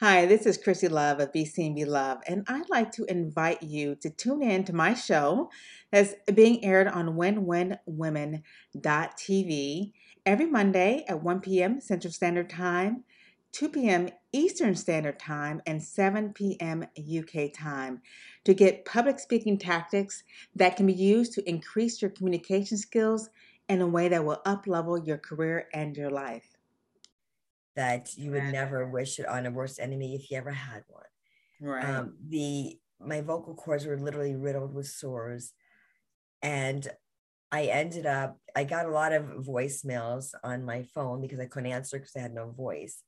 Hi, 0.00 0.26
this 0.26 0.46
is 0.46 0.58
Chrissy 0.58 0.88
Love 0.88 1.20
of 1.20 1.32
Be 1.32 1.44
Seen 1.44 1.74
Be 1.74 1.84
Love, 1.84 2.18
and 2.28 2.44
I'd 2.46 2.70
like 2.70 2.92
to 2.92 3.04
invite 3.06 3.64
you 3.64 3.96
to 3.96 4.10
tune 4.10 4.42
in 4.42 4.62
to 4.64 4.72
my 4.72 4.94
show 4.94 5.50
that's 5.90 6.14
being 6.32 6.64
aired 6.64 6.86
on 6.86 7.16
winwinwomen.tv 7.16 9.92
every 10.28 10.44
Monday 10.44 11.06
at 11.08 11.22
1 11.22 11.40
p.m. 11.40 11.80
Central 11.80 12.12
Standard 12.12 12.50
Time, 12.50 13.02
2 13.52 13.70
p.m. 13.70 14.10
Eastern 14.32 14.74
Standard 14.74 15.18
Time, 15.18 15.62
and 15.66 15.82
7 15.82 16.34
p.m. 16.34 16.84
UK 16.98 17.50
time 17.52 18.02
to 18.44 18.52
get 18.52 18.84
public 18.84 19.18
speaking 19.18 19.56
tactics 19.56 20.22
that 20.54 20.76
can 20.76 20.86
be 20.86 20.92
used 20.92 21.32
to 21.32 21.48
increase 21.48 22.02
your 22.02 22.10
communication 22.10 22.76
skills 22.76 23.30
in 23.70 23.80
a 23.80 23.86
way 23.86 24.08
that 24.08 24.22
will 24.22 24.42
uplevel 24.44 25.04
your 25.06 25.16
career 25.16 25.66
and 25.72 25.96
your 25.96 26.10
life 26.10 26.58
that 27.74 28.18
you 28.18 28.32
would 28.32 28.42
never 28.42 28.88
wish 28.88 29.20
it 29.20 29.26
on 29.28 29.46
a 29.46 29.50
worst 29.52 29.78
enemy 29.78 30.16
if 30.16 30.30
you 30.30 30.36
ever 30.36 30.50
had 30.50 30.82
one. 30.88 31.04
Right. 31.60 31.84
Um, 31.84 32.16
the 32.28 32.76
my 33.00 33.20
vocal 33.20 33.54
cords 33.54 33.86
were 33.86 33.96
literally 33.96 34.34
riddled 34.34 34.74
with 34.74 34.88
sores, 34.88 35.52
and 36.42 36.88
I 37.50 37.64
ended 37.64 38.06
up. 38.06 38.38
I 38.54 38.64
got 38.64 38.86
a 38.86 38.90
lot 38.90 39.12
of 39.12 39.24
voicemails 39.46 40.34
on 40.44 40.64
my 40.64 40.82
phone 40.82 41.22
because 41.22 41.40
I 41.40 41.46
couldn't 41.46 41.72
answer 41.72 41.98
because 41.98 42.14
I 42.16 42.20
had 42.20 42.34
no 42.34 42.50
voice, 42.50 43.02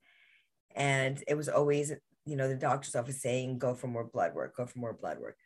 and 0.74 1.22
it 1.28 1.34
was 1.34 1.48
always 1.48 1.92
you 2.24 2.36
know 2.36 2.48
the 2.48 2.54
doctor's 2.54 2.96
office 2.96 3.22
saying 3.22 3.58
go 3.58 3.74
for 3.74 3.86
more 3.86 4.04
blood 4.04 4.34
work, 4.34 4.56
go 4.56 4.66
for 4.66 4.78
more 4.78 4.92
blood 4.92 5.18
work. 5.18 5.36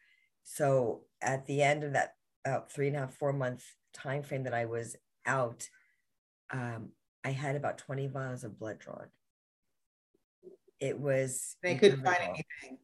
So 0.45 1.03
at 1.23 1.47
the 1.47 1.63
end 1.63 1.85
of 1.85 1.95
that 1.95 2.15
about 2.45 2.71
three 2.71 2.89
and 2.89 2.97
a 2.97 3.01
half 3.01 3.15
four 3.15 3.33
month 3.33 3.65
time 3.93 4.23
frame 4.23 4.45
that 4.45 4.55
I 4.55 4.67
was 4.67 4.97
out, 5.27 5.69
um, 6.53 6.91
I 7.25 7.31
had 7.31 7.57
about 7.57 7.79
20 7.79 8.09
vials 8.09 8.45
of 8.45 8.59
blood 8.59 8.79
drawn. 8.79 9.07
It 10.81 10.99
was. 10.99 11.57
They 11.63 11.77
couldn't 11.77 12.05
find 12.05 12.19
anything. 12.21 12.79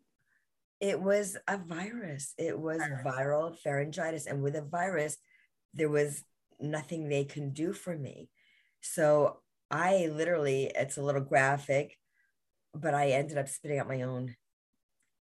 It 0.81 0.99
was 0.99 1.37
a 1.47 1.59
virus. 1.59 2.33
It 2.39 2.59
was 2.59 2.79
virus. 2.79 3.05
viral 3.05 3.57
pharyngitis. 3.63 4.27
And 4.27 4.43
with 4.43 4.57
a 4.57 4.63
virus, 4.63 5.19
there 5.75 5.89
was 5.89 6.23
nothing 6.59 7.09
they 7.09 7.25
can 7.25 7.51
do 7.53 7.73
for 7.73 7.97
me. 7.97 8.29
So 8.81 9.41
I 9.71 10.09
literally, 10.13 10.71
it's 10.75 10.97
a 10.97 11.03
little 11.03 11.21
graphic, 11.21 11.97
but 12.75 12.95
I 12.95 13.11
ended 13.11 13.39
up 13.39 13.49
spitting 13.49 13.79
out 13.79 13.89
my 13.89 14.03
own 14.03 14.35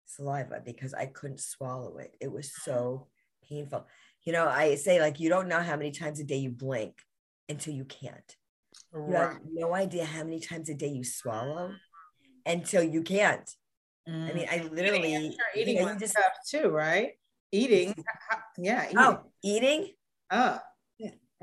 saliva 0.06 0.62
because 0.64 0.94
I 0.94 1.06
couldn't 1.06 1.40
swallow 1.40 1.98
it. 1.98 2.16
It 2.20 2.30
was 2.30 2.52
so 2.54 3.08
painful. 3.48 3.86
You 4.24 4.32
know, 4.32 4.48
I 4.48 4.76
say, 4.76 5.00
like, 5.00 5.20
you 5.20 5.28
don't 5.28 5.48
know 5.48 5.60
how 5.60 5.76
many 5.76 5.90
times 5.90 6.20
a 6.20 6.24
day 6.24 6.36
you 6.36 6.50
blink 6.50 6.94
until 7.48 7.74
you 7.74 7.84
can't. 7.84 8.36
Right. 8.92 9.08
You 9.08 9.16
have 9.16 9.38
no 9.52 9.74
idea 9.74 10.04
how 10.04 10.24
many 10.24 10.40
times 10.40 10.68
a 10.68 10.74
day 10.74 10.88
you 10.88 11.04
swallow 11.04 11.72
until 12.46 12.82
you 12.82 13.02
can't. 13.02 13.48
Mm. 14.08 14.30
I 14.30 14.32
mean, 14.32 14.48
I 14.50 14.68
literally 14.72 15.14
eating, 15.14 15.34
eating 15.56 15.76
you 15.76 15.86
know, 15.86 15.96
just, 15.96 16.12
stuff 16.12 16.32
too, 16.48 16.68
right? 16.68 17.12
Eating, 17.50 17.94
yeah. 18.58 18.84
Eating. 18.84 18.98
Oh, 18.98 19.20
eating. 19.42 19.92
Oh, 20.32 20.58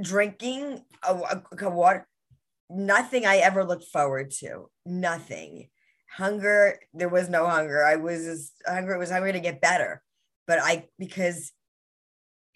drinking 0.01 0.83
a, 1.07 1.13
a, 1.13 1.43
a 1.61 1.69
water. 1.69 2.07
Nothing 2.71 3.25
I 3.25 3.37
ever 3.37 3.63
looked 3.63 3.85
forward 3.85 4.31
to. 4.39 4.69
Nothing. 4.85 5.69
Hunger. 6.11 6.79
There 6.93 7.07
was 7.07 7.29
no 7.29 7.47
hunger. 7.47 7.85
I 7.85 7.97
was 7.97 8.25
just 8.25 8.53
hungry. 8.65 8.97
Was 8.97 9.11
hungry 9.11 9.33
to 9.33 9.39
get 9.39 9.61
better, 9.61 10.01
but 10.47 10.59
I 10.59 10.87
because 10.97 11.51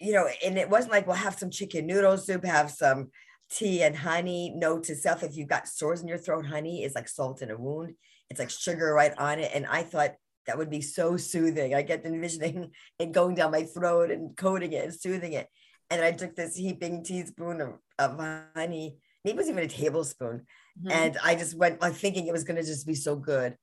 you 0.00 0.12
know, 0.12 0.28
and 0.44 0.58
it 0.58 0.68
wasn't 0.68 0.92
like 0.92 1.06
we'll 1.06 1.16
have 1.16 1.38
some 1.38 1.50
chicken 1.50 1.86
noodle 1.86 2.18
soup, 2.18 2.44
have 2.44 2.70
some 2.70 3.10
tea 3.48 3.82
and 3.82 3.96
honey. 3.96 4.52
Note 4.56 4.84
to 4.84 4.96
self: 4.96 5.22
if 5.22 5.36
you've 5.36 5.48
got 5.48 5.68
sores 5.68 6.02
in 6.02 6.08
your 6.08 6.18
throat, 6.18 6.46
honey 6.46 6.82
is 6.82 6.96
like 6.96 7.08
salt 7.08 7.42
in 7.42 7.50
a 7.52 7.56
wound. 7.56 7.94
It's 8.28 8.40
like 8.40 8.50
sugar 8.50 8.92
right 8.92 9.16
on 9.18 9.38
it. 9.38 9.52
And 9.54 9.66
I 9.66 9.84
thought 9.84 10.14
that 10.46 10.58
would 10.58 10.70
be 10.70 10.80
so 10.80 11.16
soothing. 11.16 11.74
I 11.74 11.82
get 11.82 12.04
envisioning 12.04 12.72
it 12.98 13.12
going 13.12 13.34
down 13.34 13.52
my 13.52 13.62
throat 13.62 14.10
and 14.10 14.36
coating 14.36 14.72
it 14.72 14.84
and 14.84 14.94
soothing 14.94 15.34
it. 15.34 15.48
And 15.90 16.02
I 16.02 16.12
took 16.12 16.34
this 16.34 16.56
heaping 16.56 17.04
teaspoon 17.04 17.60
of, 17.60 17.74
of 17.98 18.18
honey. 18.54 18.98
Maybe 19.24 19.34
it 19.34 19.36
was 19.36 19.48
even 19.48 19.64
a 19.64 19.68
tablespoon. 19.68 20.46
Mm-hmm. 20.80 20.90
And 20.90 21.18
I 21.22 21.34
just 21.34 21.54
went 21.56 21.80
like 21.80 21.94
thinking 21.94 22.26
it 22.26 22.32
was 22.32 22.44
going 22.44 22.60
to 22.60 22.66
just 22.66 22.86
be 22.86 22.94
so 22.94 23.16
good. 23.16 23.56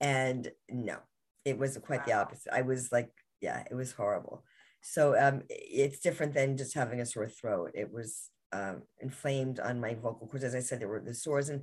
And 0.00 0.50
no, 0.70 0.98
it 1.44 1.58
was 1.58 1.78
quite 1.78 2.04
the 2.04 2.12
opposite. 2.12 2.52
I 2.52 2.62
was 2.62 2.90
like, 2.92 3.10
yeah, 3.40 3.64
it 3.70 3.74
was 3.74 3.92
horrible. 3.92 4.44
So 4.80 5.18
um, 5.18 5.42
it's 5.48 6.00
different 6.00 6.34
than 6.34 6.56
just 6.56 6.74
having 6.74 7.00
a 7.00 7.06
sore 7.06 7.28
throat. 7.28 7.72
It 7.74 7.92
was 7.92 8.30
um, 8.52 8.82
inflamed 9.00 9.58
on 9.58 9.80
my 9.80 9.94
vocal 9.94 10.26
cords. 10.26 10.44
As 10.44 10.54
I 10.54 10.60
said, 10.60 10.80
there 10.80 10.88
were 10.88 11.00
the 11.00 11.14
sores. 11.14 11.48
And 11.48 11.62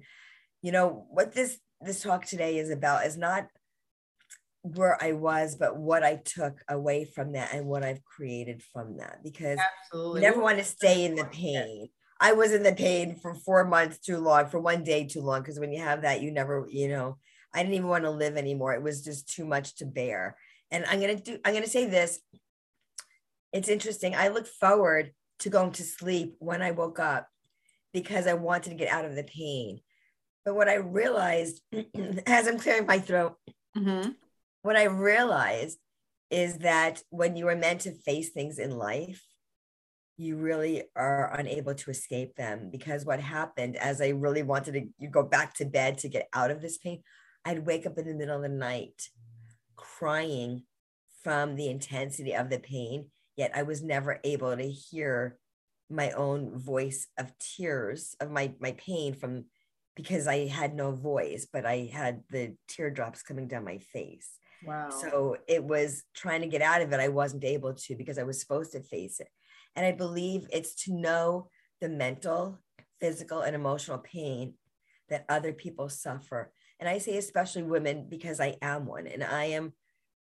you 0.62 0.72
know 0.72 1.05
what 1.10 1.34
this 1.34 1.60
this 1.79 2.01
talk 2.01 2.25
today 2.25 2.58
is 2.58 2.70
about 2.70 3.05
is 3.05 3.17
not 3.17 3.48
where 4.63 5.01
I 5.01 5.13
was, 5.13 5.56
but 5.56 5.77
what 5.77 6.03
I 6.03 6.18
took 6.24 6.62
away 6.70 7.06
from 7.06 7.34
that 7.34 7.53
and 7.53 7.65
what 7.65 7.84
I've 7.84 8.03
created 8.03 8.62
from 8.74 8.98
that. 8.98 9.20
Because 9.24 9.60
Absolutely. 9.84 10.22
you 10.22 10.27
never 10.27 10.41
want 10.41 10.60
to 10.60 10.63
stay 10.63 11.06
in 11.06 11.15
the 11.15 11.25
pain. 11.25 11.89
I 12.20 12.34
was 12.34 12.51
in 12.51 12.62
the 12.62 12.74
pain 12.74 13.15
for 13.15 13.34
four 13.34 13.65
months 13.65 13.98
too 13.98 14.18
long, 14.18 14.48
for 14.48 14.60
one 14.60 14.84
day 14.84 15.06
too 15.06 15.22
long. 15.22 15.41
Because 15.41 15.60
when 15.60 15.74
you 15.74 15.82
have 15.82 16.03
that, 16.03 16.22
you 16.22 16.32
never, 16.32 16.68
you 16.70 16.88
know, 16.88 17.18
I 17.53 17.63
didn't 17.63 17.75
even 17.75 17.88
want 17.88 18.03
to 18.03 18.12
live 18.12 18.38
anymore. 18.38 18.74
It 18.74 18.84
was 18.84 19.03
just 19.03 19.27
too 19.27 19.46
much 19.46 19.75
to 19.77 19.86
bear. 19.86 20.38
And 20.70 20.86
I'm 20.86 21.01
gonna 21.01 21.15
do. 21.15 21.39
I'm 21.44 21.53
gonna 21.53 21.68
say 21.68 21.86
this. 21.86 22.20
It's 23.51 23.68
interesting. 23.68 24.15
I 24.15 24.30
look 24.30 24.48
forward 24.48 25.12
to 25.39 25.50
going 25.50 25.72
to 25.74 25.84
sleep 25.84 26.36
when 26.39 26.62
I 26.62 26.72
woke 26.72 27.00
up 27.00 27.27
because 27.94 28.27
I 28.27 28.36
wanted 28.36 28.70
to 28.70 28.75
get 28.75 28.89
out 28.89 29.06
of 29.06 29.15
the 29.15 29.24
pain. 29.24 29.82
But 30.46 30.56
what 30.56 30.70
I 30.70 30.75
realized 30.75 31.62
as 32.25 32.48
I'm 32.48 32.58
clearing 32.58 32.86
my 32.86 33.00
throat, 33.00 33.36
mm-hmm. 33.77 34.12
What 34.62 34.75
I 34.75 34.84
realized 34.84 35.77
is 36.30 36.60
that 36.60 37.01
when 37.10 37.36
you 37.36 37.48
are 37.48 37.56
meant 37.56 37.82
to 37.82 37.94
face 37.94 38.30
things 38.30 38.58
in 38.58 38.77
life, 38.77 39.24
you 40.18 40.38
really 40.38 40.84
are 40.96 41.34
unable 41.34 41.74
to 41.74 41.89
escape 41.89 42.36
them 42.36 42.70
because 42.72 43.06
what 43.06 43.20
happened 43.20 43.75
as 43.75 44.01
I 44.01 44.10
really 44.10 44.44
wanted 44.44 44.74
to 45.00 45.08
go 45.08 45.24
back 45.24 45.56
to 45.56 45.65
bed 45.65 45.98
to 46.00 46.10
get 46.10 46.30
out 46.34 46.51
of 46.51 46.62
this 46.62 46.77
pain, 46.77 47.01
I'd 47.44 47.65
wake 47.65 47.86
up 47.86 47.98
in 47.98 48.06
the 48.06 48.13
middle 48.13 48.36
of 48.36 48.44
the 48.44 48.50
night 48.50 49.10
crying 49.75 50.63
from 51.24 51.56
the 51.56 51.70
intensity 51.70 52.34
of 52.34 52.50
the 52.50 52.60
pain 52.60 53.08
yet 53.36 53.51
I 53.56 53.63
was 53.63 53.82
never 53.82 54.20
able 54.24 54.56
to 54.56 54.70
hear 54.70 55.38
my 55.89 56.12
own 56.12 56.58
voice 56.58 57.08
of 57.18 57.34
tears 57.39 58.15
of 58.20 58.32
my 58.32 58.53
my 58.60 58.74
pain 58.74 59.13
from 59.13 59.46
because 59.96 60.25
I 60.27 60.48
had 60.48 60.74
no 60.74 60.91
voice, 60.94 61.48
but 61.51 61.65
I 61.65 61.89
had 61.91 62.24
the 62.30 62.56
teardrops 62.68 63.22
coming 63.22 63.48
down 63.48 63.65
my 63.65 63.80
face. 63.80 64.30
Wow. 64.65 64.89
So 64.89 65.38
it 65.48 65.63
was 65.63 66.03
trying 66.13 66.41
to 66.41 66.48
get 66.48 66.62
out 66.62 66.82
of 66.82 66.91
it. 66.94 67.00
I 67.00 67.08
wasn't 67.08 67.44
able 67.44 67.74
to 67.74 67.96
because 67.96 68.18
I 68.18 68.24
was 68.24 68.39
supposed 68.39 68.72
to 68.74 68.82
face 68.82 69.20
it. 69.20 69.30
And 69.75 69.86
I 69.86 69.91
believe 69.91 70.48
it's 70.51 70.75
to 70.86 70.94
know 70.94 71.50
the 71.80 71.89
mental, 71.89 72.60
physical, 73.00 73.41
and 73.41 73.56
emotional 73.56 73.98
pain 73.98 74.53
that 75.10 75.25
other 75.30 75.53
people 75.53 75.89
suffer. 75.89 76.51
And 76.80 76.88
I 76.89 76.98
say 76.98 77.18
especially 77.18 77.63
women 77.63 78.08
because 78.10 78.39
I 78.39 78.58
am 78.62 78.86
one 78.86 79.08
and 79.08 79.24
I 79.24 79.46
am, 79.46 79.74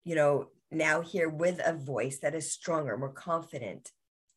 you 0.03 0.15
know, 0.15 0.47
now 0.71 1.01
here 1.01 1.29
with 1.29 1.59
a 1.63 1.73
voice 1.73 2.19
that 2.19 2.35
is 2.35 2.51
stronger, 2.51 2.97
more 2.97 3.11
confident 3.11 3.91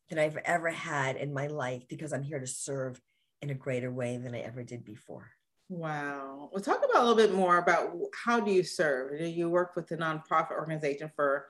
than 0.09 0.19
I've 0.19 0.37
ever 0.37 0.69
had 0.69 1.15
in 1.15 1.33
my 1.33 1.47
life 1.47 1.83
because 1.87 2.13
I'm 2.13 2.23
here 2.23 2.39
to 2.39 2.47
serve 2.47 3.01
in 3.41 3.49
a 3.49 3.55
greater 3.55 3.91
way 3.91 4.17
than 4.17 4.35
I 4.35 4.39
ever 4.39 4.63
did 4.63 4.83
before. 4.83 5.31
Wow. 5.69 6.49
Well, 6.51 6.61
talk 6.61 6.77
about 6.77 7.03
a 7.03 7.05
little 7.05 7.15
bit 7.15 7.33
more 7.33 7.57
about 7.57 7.91
how 8.23 8.39
do 8.39 8.51
you 8.51 8.63
serve? 8.63 9.19
You 9.19 9.49
work 9.49 9.75
with 9.75 9.89
a 9.91 9.97
nonprofit 9.97 10.51
organization 10.51 11.11
for 11.15 11.47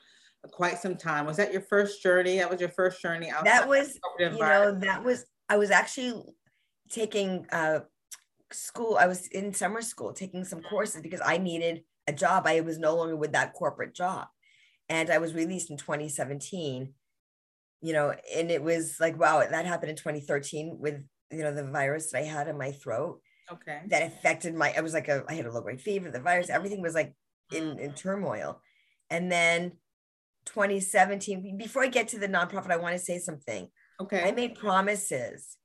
quite 0.52 0.80
some 0.80 0.96
time. 0.96 1.26
Was 1.26 1.38
that 1.38 1.52
your 1.52 1.62
first 1.62 2.02
journey? 2.02 2.38
That 2.38 2.50
was 2.50 2.60
your 2.60 2.70
first 2.70 3.02
journey 3.02 3.30
out. 3.30 3.44
That 3.44 3.68
was, 3.68 4.00
you 4.20 4.30
know, 4.30 4.80
that 4.80 5.04
was, 5.04 5.26
I 5.50 5.58
was 5.58 5.70
actually 5.70 6.22
taking 6.90 7.46
uh, 7.52 7.80
school. 8.52 8.98
I 9.00 9.08
was 9.08 9.28
in 9.28 9.54
summer 9.54 9.82
school 9.82 10.14
taking 10.14 10.46
some 10.46 10.62
courses 10.62 11.02
because 11.02 11.22
I 11.24 11.38
needed 11.38 11.84
a 12.08 12.14
job. 12.14 12.48
I 12.48 12.62
was 12.62 12.78
no 12.78 12.96
longer 12.96 13.16
with 13.16 13.34
that 13.34 13.54
corporate 13.54 13.94
job. 13.94 14.28
And 14.88 15.10
I 15.10 15.18
was 15.18 15.34
released 15.34 15.72
in 15.72 15.78
2017, 15.78 16.94
you 17.82 17.94
know, 17.94 18.14
and 18.36 18.52
it 18.52 18.62
was 18.62 18.98
like, 19.00 19.20
wow, 19.20 19.40
that 19.40 19.66
happened 19.66 19.90
in 19.90 19.96
2013 19.96 20.78
with, 20.80 21.04
you 21.32 21.40
know, 21.40 21.54
the 21.54 21.70
virus 21.70 22.12
that 22.12 22.20
I 22.20 22.26
had 22.26 22.48
in 22.48 22.58
my 22.58 22.72
throat. 22.72 23.20
Okay. 23.52 23.82
That 23.88 24.04
affected 24.04 24.56
my, 24.56 24.74
I 24.76 24.82
was 24.82 24.94
like, 24.94 25.08
a, 25.08 25.24
I 25.28 25.34
had 25.34 25.46
a 25.46 25.52
low 25.52 25.62
grade 25.62 25.82
fever, 25.82 26.12
the 26.12 26.20
virus, 26.20 26.50
everything 26.50 26.82
was 26.82 26.96
like 26.96 27.14
in, 27.54 27.80
in 27.80 27.92
ah. 27.92 27.96
turmoil. 27.96 28.62
And 29.10 29.32
then 29.32 29.74
2017, 30.46 31.58
before 31.58 31.84
I 31.84 31.88
get 31.88 32.10
to 32.10 32.20
the 32.20 32.28
nonprofit, 32.28 32.72
I 32.72 32.78
want 32.78 32.98
to 32.98 33.04
say 33.04 33.20
something. 33.20 33.70
Okay. 34.00 34.24
I 34.24 34.32
made 34.32 34.56
promises 34.56 35.58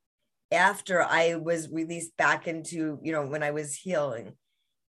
after 0.53 1.03
I 1.03 1.37
was 1.37 1.71
released 1.71 2.17
back 2.17 2.47
into, 2.47 2.99
you 3.03 3.13
know, 3.13 3.27
when 3.27 3.43
I 3.43 3.51
was 3.53 3.75
healing 3.75 4.35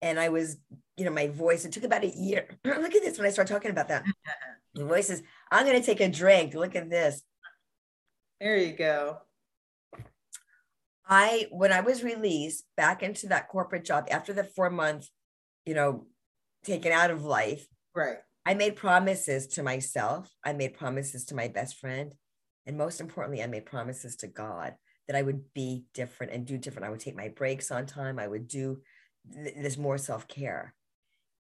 and 0.01 0.19
I 0.19 0.29
was, 0.29 0.57
you 0.97 1.05
know, 1.05 1.11
my 1.11 1.29
voice, 1.29 1.65
it 1.65 1.73
took 1.73 1.85
about 1.85 2.05
a 2.05 2.09
year. 2.09 2.49
Look 2.65 2.95
at 2.95 3.03
this 3.03 3.19
when 3.19 3.27
I 3.27 3.31
start 3.31 3.49
talking 3.49 3.71
about 3.71 3.89
that. 3.89 4.05
The 4.75 4.85
voice 4.85 5.11
is, 5.11 5.23
I'm 5.51 5.67
going 5.67 5.81
to 5.81 5.85
take 5.85 6.01
a 6.01 6.09
drink. 6.09 6.55
Look 6.55 6.77
at 6.77 6.89
this. 6.89 7.23
There 8.39 8.57
you 8.57 8.75
go. 8.75 9.19
I, 11.09 11.47
when 11.51 11.73
I 11.73 11.81
was 11.81 12.05
released 12.05 12.65
back 12.77 13.03
into 13.03 13.29
that 13.29 13.49
corporate 13.49 13.85
job 13.85 14.09
after 14.11 14.33
the 14.33 14.45
four 14.45 14.69
month, 14.69 15.09
you 15.65 15.75
know, 15.75 16.07
taken 16.65 16.93
out 16.93 17.11
of 17.11 17.25
life. 17.25 17.67
Right. 17.95 18.19
I 18.45 18.55
made 18.55 18.77
promises 18.77 19.47
to 19.49 19.63
myself. 19.63 20.31
I 20.45 20.53
made 20.53 20.75
promises 20.75 21.25
to 21.27 21.35
my 21.35 21.49
best 21.49 21.77
friend. 21.77 22.13
And 22.67 22.77
most 22.77 23.01
importantly, 23.01 23.43
I 23.43 23.47
made 23.47 23.67
promises 23.67 24.17
to 24.17 24.27
God 24.27 24.75
that 25.07 25.17
I 25.17 25.23
would 25.23 25.53
be 25.55 25.85
different 25.95 26.33
and 26.33 26.47
do 26.47 26.59
different. 26.59 26.87
I 26.87 26.91
would 26.91 27.01
take 27.01 27.17
my 27.17 27.29
breaks 27.29 27.71
on 27.71 27.87
time. 27.87 28.19
I 28.19 28.29
would 28.29 28.47
do 28.47 28.81
th- 29.33 29.55
this 29.57 29.79
more 29.79 29.99
self 29.99 30.29
care. 30.29 30.75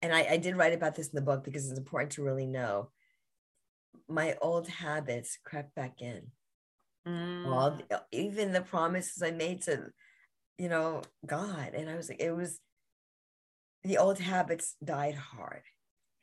And 0.02 0.14
I, 0.14 0.26
I 0.30 0.36
did 0.36 0.56
write 0.56 0.72
about 0.72 0.94
this 0.94 1.08
in 1.08 1.16
the 1.16 1.22
book 1.22 1.42
because 1.42 1.68
it's 1.68 1.78
important 1.78 2.12
to 2.12 2.22
really 2.22 2.46
know. 2.46 2.90
My 4.08 4.36
old 4.40 4.68
habits 4.68 5.38
crept 5.44 5.74
back 5.74 6.00
in. 6.00 6.28
Mm. 7.06 7.46
All 7.46 7.70
the, 7.70 8.02
even 8.12 8.52
the 8.52 8.62
promises 8.62 9.22
I 9.22 9.30
made 9.30 9.62
to, 9.62 9.90
you 10.58 10.68
know, 10.68 11.02
God. 11.24 11.72
And 11.74 11.88
I 11.88 11.96
was 11.96 12.08
like, 12.08 12.20
it 12.20 12.32
was 12.32 12.58
the 13.84 13.98
old 13.98 14.18
habits 14.18 14.74
died 14.84 15.14
hard. 15.14 15.62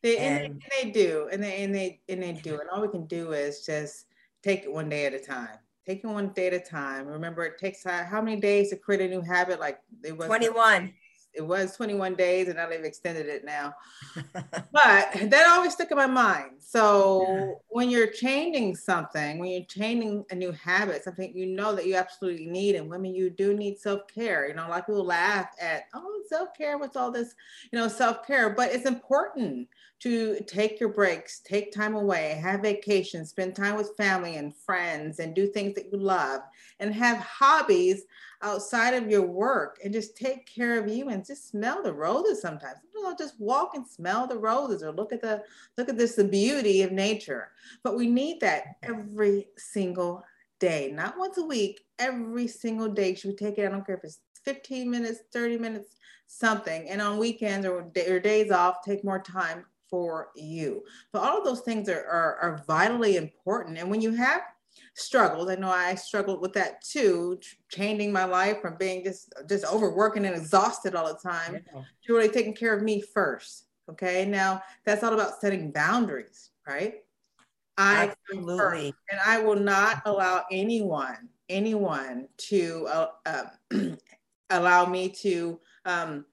They, 0.02 0.18
and, 0.18 0.46
and 0.46 0.62
they, 0.62 0.84
they 0.84 0.92
do, 0.92 1.30
and 1.32 1.42
they 1.42 1.63
and 1.63 1.74
they 1.74 2.02
and 2.10 2.22
they 2.22 2.34
do, 2.34 2.60
and 2.60 2.70
all 2.70 2.82
we 2.82 2.90
can 2.90 3.06
do 3.06 3.32
is 3.32 3.66
just 3.66 4.06
take 4.44 4.63
it 4.63 4.74
one 4.74 4.90
day 4.90 5.06
at 5.06 5.13
a 5.13 5.20
time. 5.20 5.58
Take 5.86 6.04
it 6.04 6.08
one 6.08 6.34
day 6.34 6.48
at 6.48 6.54
a 6.54 6.60
time. 6.60 7.08
Remember, 7.08 7.46
it 7.46 7.58
takes 7.58 7.86
how 7.86 8.22
many 8.22 8.40
days 8.40 8.70
to 8.72 8.75
create 8.75 9.00
a 9.02 9.08
new 9.08 9.22
habit? 9.22 9.62
Like 9.62 9.80
it 10.04 10.18
was 10.18 10.28
21. 10.28 10.94
It 11.34 11.42
was 11.42 11.75
21 11.75 12.16
days, 12.16 12.48
and 12.48 12.58
now 12.58 12.70
they've 12.70 12.84
extended 12.84 13.28
it 13.28 13.44
now. 13.44 13.74
but 14.34 14.50
that 14.72 15.48
always 15.50 15.74
stuck 15.74 15.92
in 15.92 15.98
my 15.98 16.08
mind. 16.08 16.52
So 16.60 17.25
yeah. 17.28 17.52
when 17.70 17.90
you're 17.90 18.08
changing 18.08 18.75
something, 18.75 19.40
when 19.40 19.50
you're 19.50 19.66
changing 19.66 20.25
a 20.32 20.36
new 20.36 20.52
habit, 20.52 21.04
something 21.04 21.36
you 21.36 21.48
know 21.48 21.75
that 21.75 21.86
you 21.86 21.96
absolutely 21.96 22.46
need, 22.48 22.75
and 22.75 22.90
women, 22.90 23.16
you 23.16 23.30
do 23.30 23.54
need 23.54 23.80
self 23.80 24.02
care. 24.13 24.48
You 24.48 24.54
know, 24.54 24.68
a 24.68 24.70
lot 24.70 24.80
of 24.80 24.86
people 24.86 25.06
laugh 25.06 25.50
at, 25.60 25.84
oh, 25.94 26.23
self 26.27 26.50
care. 26.58 26.77
What's 26.77 26.96
all 26.96 27.12
this? 27.12 27.34
You 27.72 27.80
know, 27.80 27.88
self 27.88 28.25
care. 28.25 28.50
But 28.50 28.74
it's 28.74 28.86
important 28.86 29.68
to 30.01 30.39
take 30.48 30.80
your 30.80 30.89
breaks, 30.89 31.39
take 31.39 31.72
time 31.72 31.96
away, 31.96 32.39
have 32.42 32.62
vacations, 32.62 33.30
spend 33.30 33.56
time 33.56 33.77
with 33.77 33.96
family 33.96 34.36
and 34.36 34.56
friends, 34.56 35.20
and 35.20 35.34
do 35.34 35.48
things 35.48 35.75
that 35.75 35.92
you 35.92 35.98
love, 35.98 36.42
and 36.80 36.94
have 36.94 37.18
hobbies 37.20 38.03
outside 38.42 38.94
of 38.94 39.10
your 39.10 39.25
work, 39.25 39.80
and 39.84 39.94
just 39.94 40.18
take 40.18 40.46
care 40.46 40.77
of 40.77 40.89
you 40.89 41.10
and 41.10 41.25
just 41.25 41.50
smell 41.50 41.82
the 41.82 41.94
roses 41.94 42.42
sometimes. 42.42 42.80
You 42.94 43.03
know, 43.03 43.15
just 43.18 43.39
walk 43.39 43.75
and 43.75 43.88
smell 43.88 44.27
the 44.27 44.38
roses, 44.38 44.84
or 44.84 44.92
look 44.92 45.13
at 45.13 45.22
the 45.22 45.44
look 45.77 45.89
at 45.89 45.98
this 45.98 46.15
the 46.15 46.24
beauty 46.24 46.82
of 46.82 46.92
nature. 46.92 47.51
But 47.84 47.96
we 47.96 48.08
need 48.08 48.42
that 48.42 48.75
every 48.84 49.48
single 49.58 50.24
day, 50.60 50.92
not 50.94 51.18
once 51.18 51.38
a 51.38 51.46
week, 51.46 51.82
every 52.00 52.48
single 52.48 52.88
day. 52.88 53.15
Should 53.15 53.32
we 53.32 53.36
take 53.36 53.58
it? 53.58 53.65
I 53.65 53.70
don't 53.70 53.86
care 53.86 53.96
if 53.98 54.03
it's 54.03 54.20
15 54.46 54.90
minutes, 54.90 55.20
30 55.31 55.57
minutes, 55.57 55.96
something. 56.27 56.90
And 56.90 57.01
on 57.01 57.18
weekends 57.18 57.66
or, 57.66 57.92
or 58.07 58.20
days 58.20 58.51
off, 58.51 58.83
take 58.83 59.03
more 59.03 59.22
time 59.22 59.66
for 59.90 60.29
you. 60.36 60.83
But 61.12 61.24
all 61.24 61.38
of 61.38 61.44
those 61.44 61.62
things 61.62 61.88
are, 61.88 62.03
are, 62.05 62.38
are 62.38 62.64
vitally 62.68 63.18
important. 63.18 63.77
And 63.77 63.90
when 63.90 64.01
you 64.01 64.12
have 64.12 64.42
struggles, 64.96 65.50
I 65.50 65.55
know 65.55 65.70
I 65.70 65.96
struggled 65.96 66.42
with 66.42 66.53
that 66.53 66.81
too, 66.81 67.40
changing 67.70 68.12
my 68.12 68.25
life 68.25 68.62
from 68.62 68.75
being 68.77 69.03
just 69.03 69.33
just 69.48 69.66
overworking 69.66 70.25
and 70.25 70.36
exhausted 70.36 70.96
all 70.96 71.07
the 71.07 71.20
time 71.20 71.64
yeah. 71.74 71.81
to 72.05 72.14
really 72.14 72.29
taking 72.29 72.55
care 72.55 72.75
of 72.75 72.83
me 72.83 73.01
first. 73.01 73.66
Okay. 73.90 74.25
Now 74.25 74.62
that's 74.86 75.03
all 75.03 75.14
about 75.14 75.40
setting 75.40 75.72
boundaries, 75.72 76.51
right? 76.68 76.96
I 77.77 78.14
Absolutely. 78.31 78.94
and 79.12 79.20
I 79.25 79.40
will 79.40 79.55
not 79.55 80.01
allow 80.05 80.44
anyone, 80.51 81.29
anyone 81.50 82.27
to 82.38 82.88
uh, 82.88 83.07
uh, 83.25 83.44
allow 84.50 84.86
me 84.86 85.09
to 85.09 85.59
um, 85.85 86.25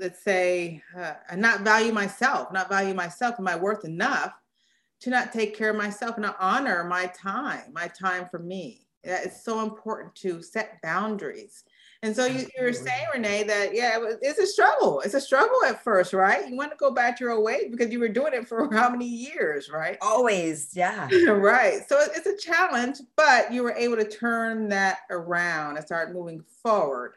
let's 0.00 0.22
say, 0.22 0.82
uh, 0.96 1.14
not 1.36 1.60
value 1.60 1.92
myself, 1.92 2.52
not 2.52 2.68
value 2.68 2.94
myself 2.94 3.36
and 3.36 3.44
my 3.44 3.56
worth 3.56 3.84
enough 3.84 4.32
to 5.00 5.10
not 5.10 5.32
take 5.32 5.56
care 5.56 5.70
of 5.70 5.76
myself 5.76 6.16
and 6.16 6.22
not 6.22 6.36
honor 6.40 6.84
my 6.84 7.06
time, 7.06 7.72
my 7.72 7.88
time 7.88 8.26
for 8.30 8.38
me. 8.38 8.86
It's 9.02 9.44
so 9.44 9.60
important 9.60 10.14
to 10.16 10.42
set 10.42 10.80
boundaries. 10.82 11.64
And 12.02 12.14
so 12.14 12.26
you, 12.26 12.40
you 12.40 12.64
were 12.64 12.72
saying, 12.72 13.06
Renee, 13.14 13.44
that 13.44 13.74
yeah, 13.74 13.98
it 13.98 14.18
it's 14.20 14.38
a 14.38 14.46
struggle. 14.46 15.00
It's 15.00 15.14
a 15.14 15.20
struggle 15.20 15.64
at 15.66 15.82
first, 15.82 16.12
right? 16.12 16.46
You 16.48 16.56
want 16.56 16.70
to 16.70 16.76
go 16.76 16.90
back 16.90 17.16
to 17.16 17.24
your 17.24 17.32
old 17.32 17.44
ways 17.44 17.68
because 17.70 17.90
you 17.90 17.98
were 17.98 18.08
doing 18.08 18.34
it 18.34 18.46
for 18.46 18.70
how 18.74 18.90
many 18.90 19.06
years, 19.06 19.70
right? 19.70 19.96
Always, 20.02 20.70
yeah. 20.74 21.08
right. 21.28 21.80
So 21.88 21.98
it's 22.00 22.26
a 22.26 22.36
challenge, 22.36 22.98
but 23.16 23.52
you 23.52 23.62
were 23.62 23.72
able 23.72 23.96
to 23.96 24.08
turn 24.08 24.68
that 24.68 24.98
around 25.10 25.76
and 25.76 25.84
start 25.84 26.12
moving 26.12 26.42
forward 26.62 27.14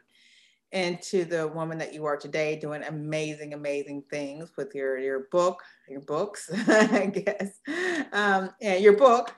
into 0.72 1.24
the 1.24 1.48
woman 1.48 1.78
that 1.78 1.94
you 1.94 2.04
are 2.04 2.16
today, 2.16 2.56
doing 2.56 2.82
amazing, 2.82 3.54
amazing 3.54 4.02
things 4.10 4.52
with 4.56 4.74
your 4.74 4.98
your 4.98 5.28
book, 5.30 5.62
your 5.88 6.00
books, 6.00 6.50
I 6.68 7.06
guess, 7.06 7.60
um, 8.12 8.50
and 8.60 8.82
your 8.82 8.96
book, 8.96 9.34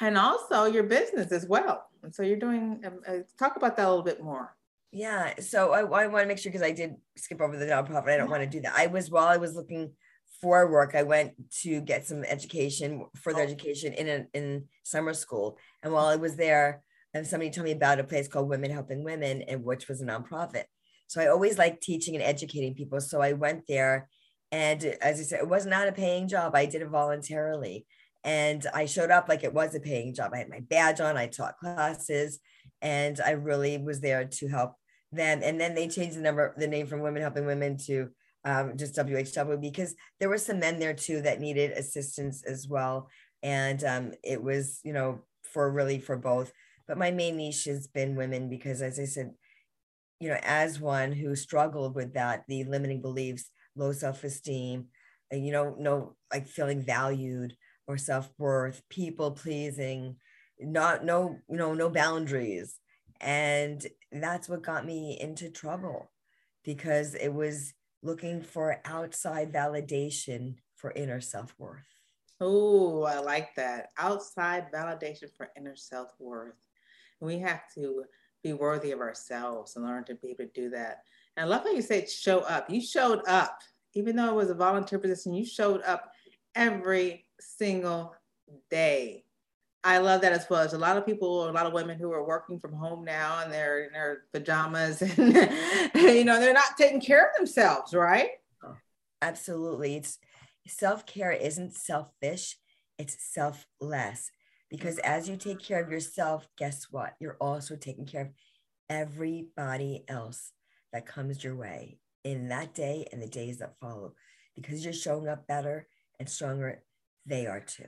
and 0.00 0.16
also 0.16 0.66
your 0.66 0.84
business 0.84 1.32
as 1.32 1.46
well. 1.46 1.86
And 2.02 2.14
so 2.14 2.22
you're 2.22 2.38
doing. 2.38 2.82
Um, 2.86 3.00
uh, 3.06 3.18
talk 3.38 3.56
about 3.56 3.76
that 3.76 3.86
a 3.86 3.88
little 3.88 4.04
bit 4.04 4.22
more. 4.22 4.54
Yeah. 4.92 5.34
So 5.40 5.72
I, 5.72 5.80
I 5.80 6.06
want 6.06 6.22
to 6.22 6.28
make 6.28 6.38
sure 6.38 6.52
because 6.52 6.66
I 6.66 6.72
did 6.72 6.94
skip 7.16 7.40
over 7.40 7.56
the 7.56 7.66
nonprofit. 7.66 8.08
I 8.08 8.16
don't 8.16 8.30
want 8.30 8.42
to 8.42 8.48
do 8.48 8.60
that. 8.62 8.74
I 8.76 8.86
was 8.86 9.10
while 9.10 9.28
I 9.28 9.36
was 9.36 9.54
looking 9.54 9.92
for 10.40 10.70
work, 10.70 10.94
I 10.94 11.02
went 11.02 11.32
to 11.62 11.80
get 11.80 12.06
some 12.06 12.22
education, 12.24 13.06
further 13.16 13.40
oh. 13.40 13.44
education 13.44 13.92
in 13.94 14.08
a, 14.08 14.26
in 14.36 14.64
summer 14.82 15.14
school, 15.14 15.58
and 15.82 15.92
while 15.92 16.06
I 16.06 16.16
was 16.16 16.36
there 16.36 16.82
and 17.16 17.26
somebody 17.26 17.50
told 17.50 17.64
me 17.64 17.72
about 17.72 18.00
a 18.00 18.04
place 18.04 18.28
called 18.28 18.48
Women 18.48 18.70
Helping 18.70 19.02
Women, 19.02 19.42
and 19.42 19.64
which 19.64 19.88
was 19.88 20.00
a 20.00 20.04
nonprofit. 20.04 20.64
So 21.08 21.20
I 21.20 21.28
always 21.28 21.58
like 21.58 21.80
teaching 21.80 22.14
and 22.14 22.24
educating 22.24 22.74
people. 22.74 23.00
So 23.00 23.20
I 23.20 23.32
went 23.32 23.64
there, 23.68 24.08
and 24.52 24.84
as 24.84 25.20
I 25.20 25.22
said, 25.22 25.40
it 25.40 25.48
was 25.48 25.66
not 25.66 25.88
a 25.88 25.92
paying 25.92 26.28
job. 26.28 26.54
I 26.54 26.66
did 26.66 26.82
it 26.82 26.88
voluntarily, 26.88 27.86
and 28.24 28.66
I 28.74 28.86
showed 28.86 29.10
up 29.10 29.28
like 29.28 29.44
it 29.44 29.54
was 29.54 29.74
a 29.74 29.80
paying 29.80 30.14
job. 30.14 30.32
I 30.34 30.38
had 30.38 30.50
my 30.50 30.60
badge 30.60 31.00
on. 31.00 31.16
I 31.16 31.26
taught 31.26 31.58
classes, 31.58 32.38
and 32.82 33.20
I 33.20 33.32
really 33.32 33.78
was 33.78 34.00
there 34.00 34.24
to 34.24 34.48
help 34.48 34.74
them. 35.12 35.40
And 35.42 35.60
then 35.60 35.74
they 35.74 35.88
changed 35.88 36.16
the 36.16 36.22
number, 36.22 36.54
the 36.56 36.66
name 36.66 36.86
from 36.86 37.00
Women 37.00 37.22
Helping 37.22 37.46
Women 37.46 37.78
to 37.86 38.10
um, 38.44 38.76
just 38.76 38.94
WHW 38.94 39.60
because 39.60 39.94
there 40.20 40.28
were 40.28 40.38
some 40.38 40.60
men 40.60 40.78
there 40.78 40.94
too 40.94 41.22
that 41.22 41.40
needed 41.40 41.72
assistance 41.72 42.44
as 42.44 42.68
well. 42.68 43.08
And 43.42 43.82
um, 43.84 44.12
it 44.22 44.42
was, 44.42 44.80
you 44.84 44.92
know, 44.92 45.20
for 45.42 45.70
really 45.70 45.98
for 45.98 46.16
both 46.16 46.52
but 46.86 46.98
my 46.98 47.10
main 47.10 47.36
niche 47.36 47.64
has 47.64 47.86
been 47.86 48.16
women 48.16 48.48
because 48.48 48.82
as 48.82 48.98
i 48.98 49.04
said 49.04 49.32
you 50.20 50.28
know 50.28 50.38
as 50.42 50.80
one 50.80 51.12
who 51.12 51.34
struggled 51.36 51.94
with 51.94 52.14
that 52.14 52.44
the 52.48 52.64
limiting 52.64 53.00
beliefs 53.00 53.50
low 53.74 53.92
self-esteem 53.92 54.86
and 55.30 55.46
you 55.46 55.52
know 55.52 55.74
no 55.78 56.16
like 56.32 56.46
feeling 56.46 56.82
valued 56.82 57.54
or 57.86 57.96
self-worth 57.96 58.82
people 58.88 59.30
pleasing 59.32 60.16
not 60.60 61.04
no 61.04 61.38
you 61.48 61.56
know 61.56 61.74
no 61.74 61.90
boundaries. 61.90 62.78
And 63.20 63.84
that's 64.12 64.48
what 64.48 64.62
got 64.62 64.84
me 64.84 65.16
into 65.18 65.48
trouble 65.48 66.10
because 66.64 67.14
it 67.14 67.32
was 67.32 67.72
looking 68.02 68.42
for 68.42 68.80
outside 68.84 69.52
validation 69.52 70.56
for 70.76 70.90
inner 70.92 71.20
self-worth. 71.20 71.86
Oh 72.40 73.04
i 73.04 73.18
like 73.18 73.54
that. 73.56 73.88
Outside 73.98 74.66
validation 74.72 75.34
for 75.36 75.48
inner 75.56 75.76
self-worth 75.76 76.54
we 77.20 77.38
have 77.38 77.62
to 77.74 78.04
be 78.42 78.52
worthy 78.52 78.92
of 78.92 79.00
ourselves 79.00 79.76
and 79.76 79.84
learn 79.84 80.04
to 80.04 80.14
be 80.14 80.28
able 80.28 80.44
to 80.44 80.50
do 80.60 80.70
that. 80.70 81.02
And 81.36 81.44
I 81.44 81.48
love 81.48 81.64
how 81.64 81.72
you 81.72 81.82
say 81.82 82.06
show 82.06 82.40
up. 82.40 82.70
You 82.70 82.80
showed 82.80 83.22
up, 83.26 83.60
even 83.94 84.16
though 84.16 84.30
it 84.30 84.36
was 84.36 84.50
a 84.50 84.54
volunteer 84.54 84.98
position, 84.98 85.34
you 85.34 85.44
showed 85.44 85.82
up 85.82 86.12
every 86.54 87.24
single 87.40 88.14
day. 88.70 89.24
I 89.84 89.98
love 89.98 90.22
that 90.22 90.32
as 90.32 90.46
well. 90.50 90.60
There's 90.60 90.72
a 90.72 90.78
lot 90.78 90.96
of 90.96 91.06
people, 91.06 91.48
a 91.48 91.52
lot 91.52 91.66
of 91.66 91.72
women 91.72 91.98
who 91.98 92.12
are 92.12 92.26
working 92.26 92.58
from 92.58 92.72
home 92.72 93.04
now 93.04 93.40
and 93.42 93.52
they're 93.52 93.84
in 93.84 93.92
their 93.92 94.24
pajamas 94.32 95.00
and 95.18 95.18
you 95.94 96.24
know, 96.24 96.40
they're 96.40 96.52
not 96.52 96.76
taking 96.76 97.00
care 97.00 97.28
of 97.28 97.36
themselves, 97.36 97.94
right? 97.94 98.30
Absolutely. 99.22 99.96
It's 99.96 100.18
self-care 100.66 101.32
isn't 101.32 101.76
selfish, 101.76 102.58
it's 102.98 103.16
selfless. 103.20 104.30
Because 104.70 104.98
as 104.98 105.28
you 105.28 105.36
take 105.36 105.60
care 105.60 105.82
of 105.82 105.90
yourself, 105.90 106.48
guess 106.58 106.88
what? 106.90 107.14
You're 107.20 107.36
also 107.40 107.76
taking 107.76 108.06
care 108.06 108.22
of 108.22 108.28
everybody 108.88 110.04
else 110.08 110.52
that 110.92 111.06
comes 111.06 111.44
your 111.44 111.54
way 111.54 111.98
in 112.24 112.48
that 112.48 112.74
day 112.74 113.06
and 113.12 113.22
the 113.22 113.28
days 113.28 113.58
that 113.58 113.78
follow. 113.80 114.14
Because 114.54 114.84
you're 114.84 114.92
showing 114.92 115.28
up 115.28 115.46
better 115.46 115.86
and 116.18 116.28
stronger, 116.28 116.82
they 117.26 117.46
are 117.46 117.60
too. 117.60 117.84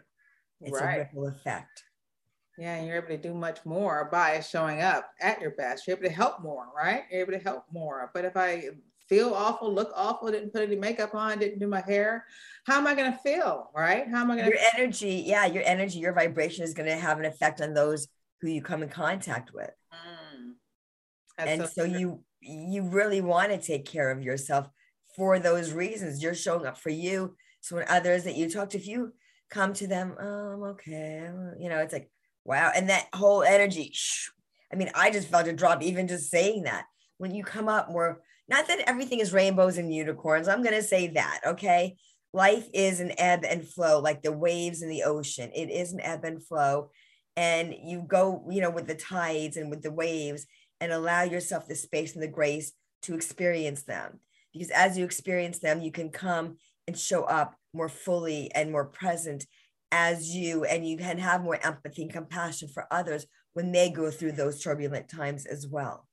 It's 0.61 0.81
right. 0.81 0.97
a 0.97 0.99
ripple 0.99 1.29
effect. 1.29 1.85
Yeah, 2.59 2.75
and 2.75 2.87
you're 2.87 2.97
able 2.97 3.09
to 3.09 3.17
do 3.17 3.35
much 3.35 3.65
more 3.65 4.09
by 4.11 4.41
showing 4.41 4.83
up 4.83 5.11
at 5.21 5.41
your 5.41 5.53
best. 5.53 5.87
You're 5.87 5.97
able 5.97 6.09
to 6.09 6.15
help 6.15 6.43
more, 6.43 6.67
right? 6.77 7.05
You're 7.11 7.23
able 7.23 7.33
to 7.33 7.39
help 7.39 7.65
more. 7.73 8.11
But 8.13 8.25
if 8.25 8.37
I 8.37 8.71
feel 9.09 9.35
awful, 9.35 9.73
look 9.73 9.91
awful, 9.95 10.31
didn't 10.31 10.53
put 10.53 10.63
any 10.63 10.77
makeup 10.77 11.15
on, 11.15 11.39
didn't 11.39 11.59
do 11.59 11.67
my 11.67 11.81
hair, 11.81 12.25
how 12.67 12.79
am 12.79 12.87
I 12.87 12.95
going 12.95 13.13
to 13.13 13.19
feel, 13.19 13.71
right? 13.75 14.07
How 14.09 14.21
am 14.21 14.31
I 14.31 14.37
going 14.37 14.51
to? 14.51 14.57
Your 14.57 14.67
energy, 14.77 15.25
yeah, 15.27 15.47
your 15.47 15.63
energy, 15.65 15.99
your 15.99 16.13
vibration 16.13 16.65
is 16.65 16.75
going 16.75 16.89
to 16.89 16.97
have 16.97 17.19
an 17.19 17.25
effect 17.25 17.61
on 17.61 17.75
those 17.75 18.09
who 18.41 18.49
you 18.49 18.63
come 18.63 18.83
in 18.83 18.89
contact 18.89 19.53
with. 19.53 19.71
Mm. 19.93 20.53
And 21.39 21.63
so, 21.63 21.67
so 21.67 21.85
you 21.85 22.23
you 22.41 22.83
really 22.83 23.21
want 23.21 23.51
to 23.51 23.59
take 23.59 23.85
care 23.85 24.11
of 24.11 24.23
yourself 24.23 24.69
for 25.17 25.39
those 25.39 25.73
reasons. 25.73 26.23
You're 26.23 26.35
showing 26.35 26.67
up 26.67 26.79
for 26.79 26.91
you. 26.91 27.37
So 27.61 27.77
when 27.77 27.87
others 27.89 28.25
that 28.25 28.37
you 28.37 28.49
talk 28.49 28.71
to, 28.71 28.79
if 28.79 28.87
you 28.87 29.13
come 29.51 29.73
to 29.75 29.87
them, 29.87 30.15
oh, 30.21 30.53
I'm 30.53 30.63
okay, 30.75 31.31
you 31.59 31.69
know, 31.69 31.79
it's 31.79 31.93
like 31.93 32.11
Wow. 32.49 32.73
And 32.75 32.89
that 32.89 33.09
whole 33.13 33.43
energy, 33.43 33.93
I 34.73 34.77
mean, 34.77 34.91
I 34.95 35.11
just 35.11 35.29
felt 35.29 35.47
a 35.47 35.53
drop 35.53 35.83
even 35.83 36.09
just 36.09 36.31
saying 36.31 36.63
that. 36.63 36.87
When 37.19 37.35
you 37.35 37.45
come 37.45 37.69
up 37.69 37.91
more, 37.91 38.23
not 38.49 38.67
that 38.69 38.81
everything 38.87 39.21
is 39.21 39.33
rainbows 39.33 39.79
and 39.79 39.95
unicorns, 39.95 40.49
I'm 40.49 40.63
going 40.63 40.75
to 40.75 40.83
say 40.83 41.09
that. 41.09 41.41
Okay. 41.47 41.97
Life 42.33 42.69
is 42.75 43.01
an 43.01 43.13
ebb 43.19 43.45
and 43.45 43.67
flow, 43.67 44.01
like 44.01 44.23
the 44.23 44.33
waves 44.33 44.83
in 44.83 44.89
the 44.89 45.05
ocean. 45.05 45.51
It 45.55 45.71
is 45.71 45.93
an 45.93 46.01
ebb 46.01 46.25
and 46.25 46.45
flow. 46.45 46.91
And 47.37 47.75
you 47.85 48.05
go, 48.07 48.45
you 48.51 48.61
know, 48.61 48.71
with 48.71 48.87
the 48.87 48.95
tides 48.95 49.57
and 49.57 49.71
with 49.71 49.83
the 49.83 49.93
waves 49.93 50.47
and 50.81 50.93
allow 50.93 51.23
yourself 51.23 51.67
the 51.67 51.75
space 51.75 52.15
and 52.15 52.23
the 52.23 52.29
grace 52.29 52.73
to 53.03 53.15
experience 53.15 53.85
them. 53.85 54.21
Because 54.53 54.71
as 54.71 54.99
you 54.99 55.05
experience 55.05 55.59
them, 55.59 55.81
you 55.81 55.93
can 55.93 56.11
come 56.11 56.57
and 56.87 56.99
show 56.99 57.25
up 57.25 57.55
more 57.73 57.89
fully 57.89 58.51
and 58.55 58.73
more 58.73 58.87
present 58.87 59.47
as 59.93 60.35
you 60.35 60.65
and 60.65 60.87
you 60.87 60.97
can 60.99 61.19
have 61.19 61.43
more 61.43 61.59
empathy 61.65 62.03
and 62.03 62.13
compassion 62.13 62.69
for 62.69 62.87
others 62.91 63.27
when 63.55 63.73
they 63.73 63.91
go 63.91 64.11
through 64.11 64.33
those 64.33 64.63
turbulent 64.63 65.09
times 65.09 65.47
as 65.47 65.67
well 65.67 66.08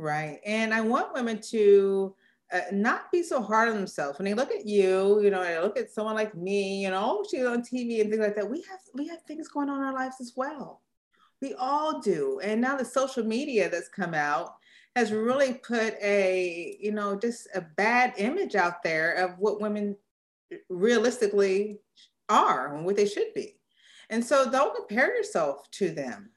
right 0.00 0.40
and 0.44 0.72
i 0.72 0.80
want 0.80 1.14
women 1.14 1.40
to 1.40 2.14
uh, 2.52 2.60
not 2.72 3.12
be 3.12 3.22
so 3.22 3.40
hard 3.40 3.68
on 3.68 3.76
themselves 3.76 4.18
when 4.18 4.24
they 4.24 4.34
look 4.34 4.50
at 4.50 4.66
you 4.66 5.20
you 5.22 5.30
know 5.30 5.42
and 5.42 5.62
look 5.62 5.78
at 5.78 5.90
someone 5.90 6.14
like 6.14 6.34
me 6.34 6.82
you 6.82 6.90
know 6.90 7.24
she's 7.30 7.46
on 7.46 7.62
tv 7.62 8.00
and 8.00 8.10
things 8.10 8.22
like 8.22 8.34
that 8.34 8.48
we 8.48 8.62
have 8.62 8.80
we 8.94 9.06
have 9.06 9.22
things 9.22 9.48
going 9.48 9.68
on 9.68 9.78
in 9.80 9.84
our 9.84 9.94
lives 9.94 10.16
as 10.20 10.32
well 10.36 10.80
we 11.40 11.54
all 11.54 12.00
do 12.00 12.40
and 12.42 12.60
now 12.60 12.76
the 12.76 12.84
social 12.84 13.24
media 13.24 13.68
that's 13.68 13.88
come 13.88 14.14
out 14.14 14.54
has 14.96 15.12
really 15.12 15.54
put 15.54 15.94
a 16.02 16.76
you 16.80 16.92
know 16.92 17.16
just 17.16 17.46
a 17.54 17.60
bad 17.60 18.12
image 18.16 18.56
out 18.56 18.82
there 18.82 19.12
of 19.12 19.38
what 19.38 19.60
women 19.60 19.96
realistically 20.68 21.78
are 22.28 22.74
and 22.74 22.84
what 22.84 22.96
they 22.96 23.06
should 23.06 23.32
be. 23.34 23.56
And 24.08 24.24
so 24.24 24.50
don't 24.50 24.74
compare 24.74 25.14
yourself 25.14 25.70
to 25.72 25.90
them. 25.90 26.30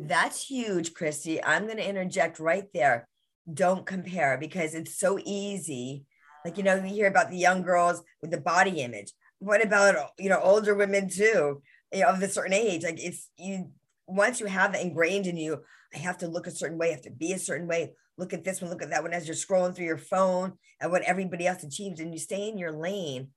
That's 0.00 0.44
huge, 0.44 0.94
Christy. 0.94 1.42
I'm 1.42 1.64
going 1.64 1.78
to 1.78 1.88
interject 1.88 2.38
right 2.38 2.66
there. 2.72 3.08
Don't 3.52 3.84
compare 3.84 4.38
because 4.38 4.74
it's 4.74 4.96
so 4.98 5.18
easy. 5.24 6.04
Like, 6.44 6.56
you 6.56 6.62
know, 6.62 6.76
you 6.76 6.94
hear 6.94 7.08
about 7.08 7.30
the 7.30 7.36
young 7.36 7.62
girls 7.62 8.02
with 8.22 8.30
the 8.30 8.40
body 8.40 8.80
image. 8.80 9.12
What 9.40 9.64
about, 9.64 9.96
you 10.16 10.28
know, 10.28 10.40
older 10.40 10.76
women 10.76 11.08
too, 11.08 11.62
you 11.92 12.00
know, 12.00 12.08
of 12.08 12.22
a 12.22 12.28
certain 12.28 12.52
age? 12.52 12.84
Like, 12.84 13.02
it's 13.02 13.28
you, 13.38 13.72
once 14.06 14.38
you 14.38 14.46
have 14.46 14.72
that 14.72 14.82
ingrained 14.82 15.26
in 15.26 15.36
you, 15.36 15.62
I 15.92 15.98
have 15.98 16.18
to 16.18 16.28
look 16.28 16.46
a 16.46 16.52
certain 16.52 16.78
way, 16.78 16.88
I 16.88 16.92
have 16.92 17.02
to 17.02 17.10
be 17.10 17.32
a 17.32 17.38
certain 17.38 17.66
way. 17.66 17.94
Look 18.16 18.32
at 18.32 18.44
this 18.44 18.60
one, 18.60 18.70
look 18.70 18.82
at 18.82 18.90
that 18.90 19.02
one 19.02 19.12
as 19.12 19.26
you're 19.26 19.34
scrolling 19.34 19.74
through 19.74 19.86
your 19.86 19.98
phone 19.98 20.52
and 20.80 20.92
what 20.92 21.02
everybody 21.02 21.46
else 21.46 21.62
achieves, 21.64 21.98
and 21.98 22.12
you 22.12 22.20
stay 22.20 22.48
in 22.48 22.58
your 22.58 22.72
lane 22.72 23.28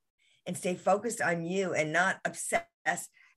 and 0.45 0.55
stay 0.55 0.75
focused 0.75 1.21
on 1.21 1.43
you 1.43 1.73
and 1.73 1.91
not 1.91 2.19
obsess 2.25 2.65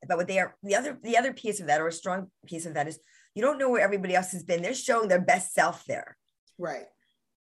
about 0.03 0.19
what 0.19 0.29
they 0.29 0.39
are. 0.39 0.57
The 0.63 0.75
other 0.75 0.99
the 1.03 1.17
other 1.17 1.33
piece 1.33 1.61
of 1.61 1.67
that, 1.67 1.81
or 1.81 1.89
a 1.89 1.93
strong 1.93 2.31
piece 2.47 2.67
of 2.67 2.75
that, 2.75 2.89
is 2.89 2.99
you 3.35 3.43
don't 3.43 3.59
know 3.59 3.71
where 3.71 3.83
everybody 3.83 4.15
else 4.15 4.33
has 4.33 4.43
been. 4.43 4.63
They're 4.63 4.75
showing 4.75 5.09
their 5.09 5.21
best 5.21 5.55
self 5.55 5.85
there. 5.87 6.17
Right. 6.59 6.87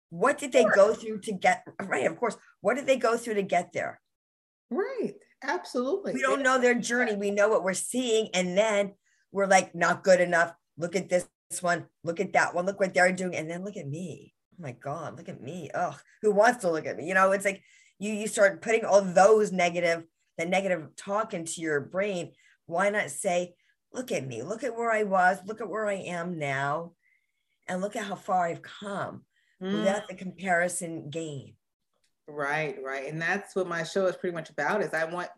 What 0.09 0.37
did 0.37 0.51
they 0.51 0.65
go 0.65 0.93
through 0.93 1.21
to 1.21 1.33
get 1.33 1.63
right? 1.81 2.05
Of 2.05 2.17
course. 2.17 2.37
What 2.61 2.75
did 2.75 2.87
they 2.87 2.97
go 2.97 3.17
through 3.17 3.35
to 3.35 3.43
get 3.43 3.71
there? 3.73 4.01
Right. 4.69 5.13
Absolutely. 5.43 6.13
We 6.13 6.21
don't 6.21 6.43
know 6.43 6.59
their 6.59 6.75
journey. 6.75 7.15
We 7.15 7.31
know 7.31 7.47
what 7.47 7.63
we're 7.63 7.73
seeing, 7.73 8.29
and 8.33 8.57
then 8.57 8.93
we're 9.31 9.47
like, 9.47 9.73
not 9.73 10.03
good 10.03 10.19
enough. 10.19 10.53
Look 10.77 10.95
at 10.95 11.09
this 11.09 11.27
one. 11.61 11.85
Look 12.03 12.19
at 12.19 12.33
that 12.33 12.53
one. 12.53 12.65
Look 12.65 12.79
what 12.79 12.93
they're 12.93 13.13
doing, 13.13 13.35
and 13.35 13.49
then 13.49 13.63
look 13.63 13.77
at 13.77 13.87
me. 13.87 14.33
Oh 14.53 14.63
my 14.63 14.73
God, 14.73 15.17
look 15.17 15.29
at 15.29 15.41
me. 15.41 15.69
Oh, 15.73 15.97
who 16.21 16.31
wants 16.31 16.61
to 16.61 16.71
look 16.71 16.85
at 16.85 16.97
me? 16.97 17.07
You 17.07 17.13
know, 17.13 17.31
it's 17.31 17.45
like 17.45 17.61
you 17.99 18.11
you 18.11 18.27
start 18.27 18.61
putting 18.61 18.83
all 18.83 19.01
those 19.01 19.51
negative 19.51 20.03
the 20.37 20.45
negative 20.45 20.95
talk 20.95 21.33
into 21.33 21.61
your 21.61 21.81
brain 21.81 22.31
why 22.65 22.89
not 22.89 23.09
say 23.09 23.55
look 23.93 24.11
at 24.11 24.27
me 24.27 24.43
look 24.43 24.63
at 24.63 24.75
where 24.75 24.91
i 24.91 25.03
was 25.03 25.39
look 25.45 25.61
at 25.61 25.69
where 25.69 25.87
i 25.87 25.95
am 25.95 26.37
now 26.37 26.91
and 27.67 27.81
look 27.81 27.95
at 27.95 28.03
how 28.03 28.15
far 28.15 28.45
i've 28.45 28.61
come 28.61 29.21
mm. 29.61 29.71
without 29.71 30.07
the 30.07 30.15
comparison 30.15 31.09
game 31.09 31.53
right 32.27 32.77
right 32.83 33.07
and 33.07 33.21
that's 33.21 33.55
what 33.55 33.67
my 33.67 33.83
show 33.83 34.05
is 34.05 34.15
pretty 34.15 34.35
much 34.35 34.49
about 34.49 34.81
is 34.81 34.93
i 34.93 35.05
want 35.05 35.29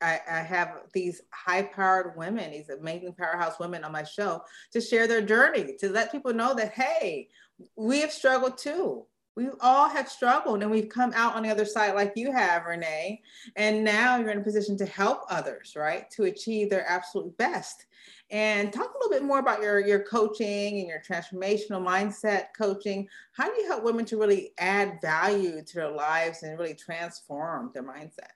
I, 0.00 0.20
I, 0.30 0.38
have 0.42 0.82
these 0.92 1.22
high 1.32 1.62
powered 1.62 2.16
women, 2.16 2.52
these 2.52 2.68
amazing 2.68 3.14
powerhouse 3.14 3.58
women 3.58 3.82
on 3.82 3.90
my 3.90 4.04
show 4.04 4.42
to 4.72 4.80
share 4.80 5.08
their 5.08 5.22
journey, 5.22 5.76
to 5.80 5.88
let 5.88 6.12
people 6.12 6.32
know 6.32 6.54
that, 6.54 6.72
hey, 6.72 7.28
we 7.76 8.00
have 8.02 8.12
struggled 8.12 8.58
too 8.58 9.07
we 9.38 9.50
all 9.60 9.88
have 9.88 10.08
struggled 10.08 10.62
and 10.62 10.70
we've 10.70 10.88
come 10.88 11.12
out 11.14 11.36
on 11.36 11.44
the 11.44 11.48
other 11.48 11.64
side 11.64 11.94
like 11.94 12.12
you 12.16 12.32
have 12.32 12.66
renee. 12.66 13.22
And 13.54 13.84
now 13.84 14.18
you're 14.18 14.30
in 14.30 14.38
a 14.38 14.42
position 14.42 14.76
to 14.78 14.86
help 14.86 15.22
others 15.30 15.74
right? 15.76 16.10
To 16.12 16.24
achieve 16.24 16.68
their 16.68 16.84
absolute 16.88 17.36
best. 17.38 17.86
And 18.30 18.72
talk 18.72 18.92
a 18.92 18.98
little 18.98 19.10
bit 19.10 19.22
more 19.22 19.38
about 19.38 19.62
your 19.62 19.78
your 19.78 20.00
coaching 20.00 20.80
and 20.80 20.88
your 20.88 21.00
transformational 21.08 21.86
mindset 21.86 22.46
coaching. 22.58 23.06
How 23.32 23.46
do 23.46 23.60
you 23.60 23.68
help 23.68 23.84
women 23.84 24.04
to 24.06 24.18
really 24.18 24.50
add 24.58 24.98
value 25.00 25.62
to 25.64 25.74
their 25.74 25.90
lives 25.90 26.42
and 26.42 26.58
really 26.58 26.74
transform 26.74 27.70
their 27.72 27.84
mindset? 27.84 28.32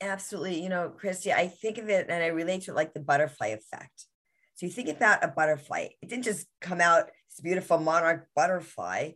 Absolutely. 0.00 0.62
You 0.62 0.70
know 0.70 0.88
christy 0.88 1.30
i 1.30 1.46
think 1.46 1.76
of 1.76 1.90
it 1.90 2.06
and 2.08 2.24
i 2.24 2.28
relate 2.28 2.62
to 2.62 2.70
it 2.70 2.74
like 2.74 2.94
the 2.94 3.00
butterfly 3.00 3.48
effect. 3.48 4.06
So 4.54 4.64
you 4.64 4.72
think 4.72 4.88
about 4.88 5.22
a 5.22 5.28
butterfly. 5.28 5.88
It 6.00 6.08
didn't 6.08 6.24
just 6.24 6.46
come 6.62 6.80
out 6.80 7.10
this 7.28 7.40
beautiful 7.40 7.78
monarch 7.78 8.28
butterfly 8.34 9.12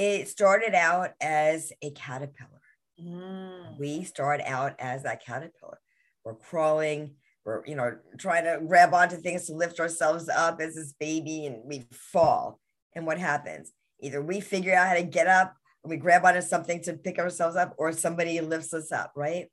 it 0.00 0.28
started 0.28 0.74
out 0.74 1.10
as 1.20 1.74
a 1.82 1.90
caterpillar. 1.90 2.62
Mm. 2.98 3.78
We 3.78 4.04
start 4.04 4.40
out 4.46 4.74
as 4.78 5.02
that 5.02 5.22
caterpillar. 5.22 5.78
We're 6.24 6.36
crawling, 6.36 7.16
we're, 7.44 7.66
you 7.66 7.74
know, 7.74 7.98
trying 8.16 8.44
to 8.44 8.64
grab 8.66 8.94
onto 8.94 9.18
things 9.18 9.44
to 9.46 9.52
lift 9.52 9.78
ourselves 9.78 10.30
up 10.30 10.58
as 10.62 10.74
this 10.74 10.94
baby 10.98 11.44
and 11.44 11.62
we 11.66 11.84
fall. 11.92 12.60
And 12.94 13.04
what 13.04 13.18
happens? 13.18 13.72
Either 14.00 14.22
we 14.22 14.40
figure 14.40 14.74
out 14.74 14.88
how 14.88 14.94
to 14.94 15.02
get 15.02 15.26
up 15.26 15.54
and 15.84 15.90
we 15.90 15.98
grab 15.98 16.24
onto 16.24 16.40
something 16.40 16.82
to 16.84 16.94
pick 16.94 17.18
ourselves 17.18 17.56
up 17.56 17.74
or 17.76 17.92
somebody 17.92 18.40
lifts 18.40 18.72
us 18.72 18.90
up, 18.90 19.12
right? 19.14 19.48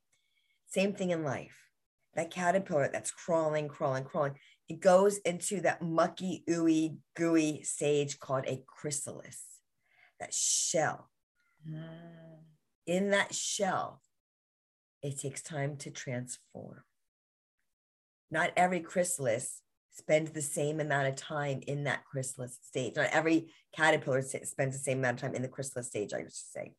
Same 0.66 0.94
thing 0.94 1.10
in 1.10 1.24
life. 1.24 1.58
That 2.14 2.30
caterpillar 2.30 2.88
that's 2.90 3.10
crawling, 3.10 3.68
crawling, 3.68 4.04
crawling, 4.04 4.36
it 4.66 4.80
goes 4.80 5.18
into 5.18 5.60
that 5.60 5.82
mucky, 5.82 6.42
ooey, 6.48 6.96
gooey 7.14 7.62
stage 7.64 8.18
called 8.18 8.46
a 8.46 8.62
chrysalis 8.66 9.57
that 10.20 10.34
shell. 10.34 11.10
Mm. 11.68 12.44
In 12.86 13.10
that 13.10 13.34
shell, 13.34 14.02
it 15.02 15.18
takes 15.18 15.42
time 15.42 15.76
to 15.78 15.90
transform. 15.90 16.82
Not 18.30 18.50
every 18.56 18.80
chrysalis 18.80 19.62
spends 19.90 20.30
the 20.30 20.42
same 20.42 20.80
amount 20.80 21.08
of 21.08 21.16
time 21.16 21.60
in 21.66 21.84
that 21.84 22.04
chrysalis 22.04 22.58
stage. 22.62 22.94
Not 22.96 23.10
every 23.12 23.52
caterpillar 23.76 24.22
spends 24.22 24.76
the 24.76 24.82
same 24.82 24.98
amount 24.98 25.18
of 25.18 25.22
time 25.22 25.34
in 25.34 25.42
the 25.42 25.48
chrysalis 25.48 25.88
stage, 25.88 26.12
I 26.12 26.20
should 26.20 26.32
say. 26.32 26.72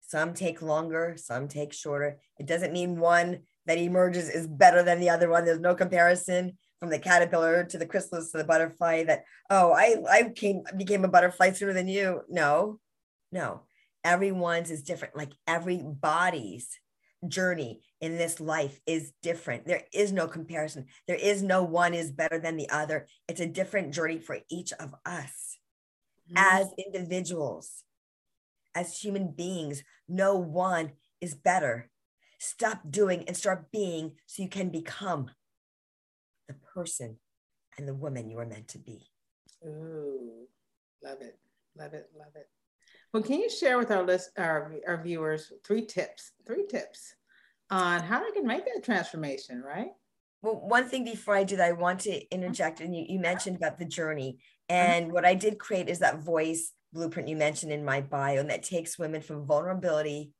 Some 0.00 0.34
take 0.34 0.62
longer, 0.62 1.14
some 1.16 1.48
take 1.48 1.72
shorter. 1.72 2.18
It 2.38 2.46
doesn't 2.46 2.72
mean 2.72 3.00
one 3.00 3.40
that 3.66 3.78
emerges 3.78 4.28
is 4.28 4.46
better 4.46 4.82
than 4.82 5.00
the 5.00 5.10
other 5.10 5.28
one. 5.28 5.44
There's 5.44 5.60
no 5.60 5.74
comparison 5.74 6.56
from 6.80 6.90
the 6.90 6.98
caterpillar 6.98 7.64
to 7.64 7.78
the 7.78 7.86
chrysalis 7.86 8.30
to 8.32 8.38
the 8.38 8.44
butterfly 8.44 9.04
that 9.04 9.24
oh 9.50 9.72
i 9.72 9.96
i 10.10 10.22
came 10.34 10.62
became 10.76 11.04
a 11.04 11.08
butterfly 11.08 11.52
sooner 11.52 11.72
than 11.72 11.88
you. 11.88 12.22
No 12.28 12.80
no. 13.32 13.62
Everyone's 14.04 14.70
is 14.70 14.82
different. 14.82 15.16
Like 15.16 15.32
everybody's 15.46 16.78
journey 17.26 17.80
in 18.00 18.16
this 18.16 18.40
life 18.40 18.80
is 18.86 19.12
different. 19.22 19.66
There 19.66 19.82
is 19.92 20.12
no 20.12 20.28
comparison. 20.28 20.86
There 21.08 21.16
is 21.16 21.42
no 21.42 21.62
one 21.64 21.92
is 21.92 22.12
better 22.12 22.38
than 22.38 22.56
the 22.56 22.70
other. 22.70 23.08
It's 23.28 23.40
a 23.40 23.46
different 23.46 23.92
journey 23.92 24.18
for 24.18 24.38
each 24.48 24.72
of 24.72 24.94
us 25.04 25.58
mm-hmm. 26.30 26.36
as 26.36 26.68
individuals 26.78 27.82
as 28.74 28.98
human 28.98 29.32
beings. 29.32 29.82
No 30.08 30.36
one 30.36 30.92
is 31.20 31.34
better. 31.34 31.90
Stop 32.38 32.82
doing 32.88 33.24
and 33.26 33.36
start 33.36 33.72
being 33.72 34.12
so 34.26 34.42
you 34.42 34.48
can 34.48 34.68
become 34.68 35.30
the 36.48 36.54
person 36.74 37.18
and 37.78 37.86
the 37.86 37.94
woman 37.94 38.30
you 38.30 38.38
are 38.38 38.46
meant 38.46 38.68
to 38.68 38.78
be. 38.78 39.06
Ooh, 39.66 40.46
love 41.02 41.20
it, 41.20 41.38
love 41.76 41.94
it, 41.94 42.10
love 42.16 42.32
it. 42.34 42.48
Well, 43.12 43.22
can 43.22 43.40
you 43.40 43.48
share 43.48 43.78
with 43.78 43.90
our 43.90 44.02
list, 44.02 44.30
our, 44.36 44.74
our 44.86 45.02
viewers, 45.02 45.52
three 45.64 45.86
tips, 45.86 46.32
three 46.46 46.66
tips 46.66 47.14
on 47.70 48.00
how 48.00 48.22
they 48.22 48.30
can 48.30 48.46
make 48.46 48.64
that 48.64 48.84
transformation, 48.84 49.62
right? 49.62 49.90
Well, 50.42 50.60
one 50.60 50.88
thing 50.88 51.04
before 51.04 51.34
I 51.34 51.44
do 51.44 51.56
that, 51.56 51.68
I 51.68 51.72
want 51.72 52.00
to 52.00 52.34
interject, 52.34 52.80
and 52.80 52.94
you, 52.94 53.04
you 53.08 53.18
mentioned 53.18 53.56
about 53.56 53.78
the 53.78 53.84
journey. 53.84 54.38
And 54.68 55.12
what 55.12 55.24
I 55.24 55.34
did 55.34 55.58
create 55.58 55.88
is 55.88 56.00
that 56.00 56.22
voice 56.22 56.72
blueprint 56.92 57.28
you 57.28 57.36
mentioned 57.36 57.72
in 57.72 57.84
my 57.84 58.00
bio, 58.00 58.40
and 58.40 58.50
that 58.50 58.62
takes 58.62 58.98
women 58.98 59.20
from 59.20 59.46
vulnerability 59.46 60.32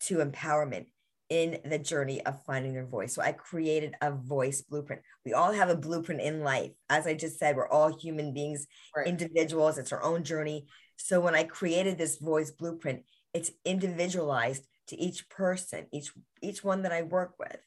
to 0.00 0.18
empowerment 0.18 0.86
in 1.28 1.58
the 1.64 1.78
journey 1.78 2.24
of 2.24 2.44
finding 2.44 2.72
their 2.72 2.86
voice. 2.86 3.14
So 3.14 3.22
I 3.22 3.32
created 3.32 3.94
a 4.00 4.12
voice 4.12 4.62
blueprint. 4.62 5.02
We 5.24 5.32
all 5.32 5.52
have 5.52 5.68
a 5.68 5.76
blueprint 5.76 6.20
in 6.20 6.42
life. 6.42 6.70
As 6.88 7.06
I 7.06 7.14
just 7.14 7.38
said, 7.38 7.56
we're 7.56 7.68
all 7.68 7.96
human 7.96 8.32
beings, 8.32 8.66
right. 8.96 9.06
individuals. 9.06 9.78
It's 9.78 9.92
our 9.92 10.02
own 10.02 10.22
journey. 10.22 10.66
So 10.96 11.20
when 11.20 11.34
I 11.34 11.44
created 11.44 11.98
this 11.98 12.18
voice 12.18 12.50
blueprint, 12.50 13.02
it's 13.34 13.50
individualized 13.64 14.66
to 14.88 14.96
each 14.96 15.28
person, 15.28 15.86
each 15.92 16.12
each 16.40 16.62
one 16.62 16.82
that 16.82 16.92
I 16.92 17.02
work 17.02 17.34
with. 17.38 17.58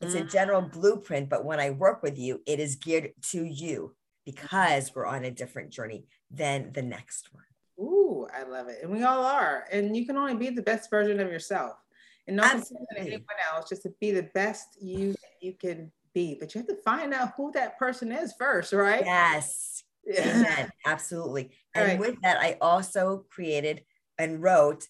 It's 0.00 0.14
mm-hmm. 0.14 0.26
a 0.26 0.30
general 0.30 0.62
blueprint, 0.62 1.28
but 1.28 1.44
when 1.44 1.60
I 1.60 1.70
work 1.70 2.02
with 2.02 2.18
you, 2.18 2.42
it 2.46 2.60
is 2.60 2.76
geared 2.76 3.12
to 3.30 3.44
you 3.44 3.94
because 4.24 4.92
we're 4.94 5.06
on 5.06 5.24
a 5.24 5.30
different 5.30 5.70
journey 5.70 6.06
than 6.30 6.72
the 6.72 6.82
next 6.82 7.30
one. 7.32 7.44
Ooh, 7.78 8.26
I 8.32 8.44
love 8.44 8.68
it. 8.68 8.78
And 8.82 8.92
we 8.92 9.02
all 9.02 9.24
are. 9.24 9.64
And 9.70 9.96
you 9.96 10.06
can 10.06 10.16
only 10.16 10.34
be 10.34 10.50
the 10.50 10.62
best 10.62 10.90
version 10.90 11.20
of 11.20 11.30
yourself. 11.30 11.74
And 12.26 12.36
not 12.36 12.62
anyone 12.96 13.22
else, 13.52 13.68
just 13.68 13.82
to 13.82 13.92
be 14.00 14.10
the 14.10 14.28
best 14.34 14.78
you 14.80 15.14
you 15.40 15.52
can 15.52 15.92
be. 16.14 16.36
But 16.38 16.54
you 16.54 16.60
have 16.60 16.68
to 16.68 16.82
find 16.82 17.12
out 17.12 17.32
who 17.36 17.52
that 17.52 17.78
person 17.78 18.12
is 18.12 18.34
first, 18.38 18.72
right? 18.72 19.04
Yes. 19.04 19.84
Yeah. 20.06 20.68
Absolutely. 20.86 21.50
And 21.74 21.88
right. 21.88 21.98
with 21.98 22.20
that, 22.22 22.38
I 22.38 22.56
also 22.60 23.24
created 23.30 23.84
and 24.18 24.42
wrote 24.42 24.88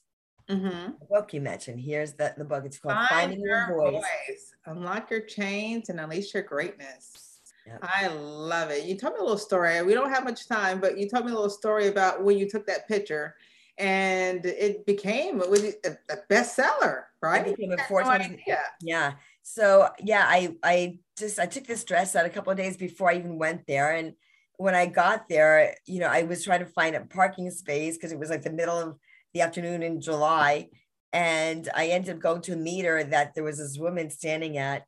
mm-hmm. 0.49 0.69
the 0.69 1.07
book 1.11 1.33
you 1.33 1.41
mentioned. 1.41 1.81
Here's 1.81 2.13
the, 2.15 2.35
the 2.37 2.45
book. 2.45 2.65
It's 2.65 2.79
called 2.79 2.95
Find 2.95 3.09
Finding 3.09 3.41
Your, 3.41 3.69
your 3.69 3.91
voice. 3.93 3.95
voice. 3.95 4.53
Unlock 4.67 5.11
Your 5.11 5.21
Chains 5.21 5.89
and 5.89 5.99
Unleash 6.01 6.35
Your 6.35 6.43
Greatness. 6.43 7.41
Yep. 7.67 7.79
I 7.83 8.09
love 8.09 8.71
it. 8.71 8.85
You 8.85 8.97
told 8.97 9.15
me 9.15 9.21
a 9.21 9.23
little 9.23 9.39
story. 9.39 9.83
We 9.83 9.95
don't 9.95 10.11
have 10.11 10.25
much 10.25 10.47
time, 10.47 10.81
but 10.81 10.99
you 10.99 11.09
told 11.09 11.25
me 11.25 11.33
a 11.33 11.35
little 11.35 11.49
story 11.49 11.89
about 11.89 12.23
when 12.23 12.37
you 12.37 12.49
took 12.49 12.67
that 12.67 12.87
picture 12.87 13.35
and 13.79 14.47
it 14.47 14.87
became 14.87 15.41
a, 15.41 15.45
a 15.45 16.17
bestseller, 16.31 17.03
right? 17.21 17.47
It 17.47 17.57
became 17.57 17.73
a 17.73 17.83
four 17.85 18.03
times. 18.03 18.37
No 18.47 18.57
yeah. 18.81 19.13
So 19.43 19.89
yeah, 20.01 20.25
I 20.27 20.57
I 20.63 20.99
just 21.19 21.39
I 21.39 21.47
took 21.47 21.67
this 21.67 21.85
dress 21.85 22.17
out 22.17 22.27
a 22.27 22.31
couple 22.31 22.53
of 22.53 22.59
days 22.59 22.77
before 22.77 23.11
I 23.11 23.17
even 23.17 23.39
went 23.39 23.67
there, 23.67 23.95
and 23.95 24.15
when 24.57 24.75
I 24.75 24.87
got 24.87 25.29
there, 25.29 25.75
you 25.87 26.01
know, 26.01 26.07
I 26.07 26.23
was 26.23 26.45
trying 26.45 26.61
to 26.61 26.67
find 26.67 26.95
a 26.95 27.01
parking 27.01 27.51
space 27.51 27.97
because 27.97 28.13
it 28.13 28.19
was 28.19 28.31
like 28.31 28.43
the 28.43 28.53
middle 28.53 28.79
of 28.79 28.97
the 29.33 29.41
afternoon 29.41 29.83
in 29.83 30.01
July, 30.01 30.69
and 31.13 31.69
I 31.75 31.89
ended 31.89 32.15
up 32.15 32.23
going 32.23 32.43
to 32.43 32.53
a 32.53 32.57
meter 32.57 33.03
that 33.03 33.35
there 33.35 33.45
was 33.45 33.59
this 33.59 33.79
woman 33.79 34.11
standing 34.11 34.57
at. 34.59 34.85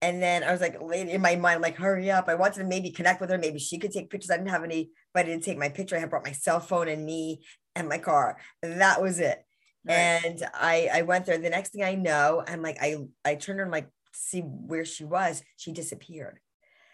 And 0.00 0.22
then 0.22 0.44
I 0.44 0.52
was 0.52 0.60
like, 0.60 0.76
in 0.94 1.20
my 1.20 1.34
mind, 1.34 1.60
like, 1.60 1.74
hurry 1.74 2.08
up. 2.08 2.28
I 2.28 2.36
wanted 2.36 2.60
to 2.60 2.64
maybe 2.64 2.90
connect 2.90 3.20
with 3.20 3.30
her. 3.30 3.38
Maybe 3.38 3.58
she 3.58 3.78
could 3.78 3.90
take 3.90 4.10
pictures. 4.10 4.30
I 4.30 4.36
didn't 4.36 4.50
have 4.50 4.62
any, 4.62 4.90
but 5.12 5.26
I 5.26 5.28
didn't 5.28 5.42
take 5.42 5.58
my 5.58 5.68
picture. 5.68 5.96
I 5.96 5.98
had 5.98 6.08
brought 6.08 6.24
my 6.24 6.30
cell 6.30 6.60
phone 6.60 6.86
and 6.86 7.04
me 7.04 7.40
and 7.78 7.88
my 7.88 7.98
car. 7.98 8.38
That 8.62 9.00
was 9.02 9.20
it. 9.20 9.44
Right. 9.86 9.94
And 9.94 10.42
I 10.54 10.88
I 10.92 11.02
went 11.02 11.26
there. 11.26 11.38
The 11.38 11.50
next 11.50 11.72
thing 11.72 11.84
I 11.84 11.94
know, 11.94 12.44
I'm 12.46 12.62
like, 12.62 12.78
I 12.80 12.96
I 13.24 13.36
turned 13.36 13.60
and 13.60 13.70
like 13.70 13.88
see 14.12 14.40
where 14.40 14.84
she 14.84 15.04
was. 15.04 15.42
She 15.56 15.72
disappeared. 15.72 16.40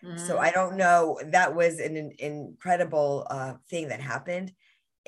Mm-hmm. 0.05 0.27
So 0.27 0.39
I 0.39 0.51
don't 0.51 0.77
know. 0.77 1.19
That 1.25 1.55
was 1.55 1.79
an, 1.79 1.97
an 1.97 2.13
incredible 2.19 3.27
uh, 3.31 3.55
thing 3.71 3.89
that 3.89 4.01
happened. 4.01 4.53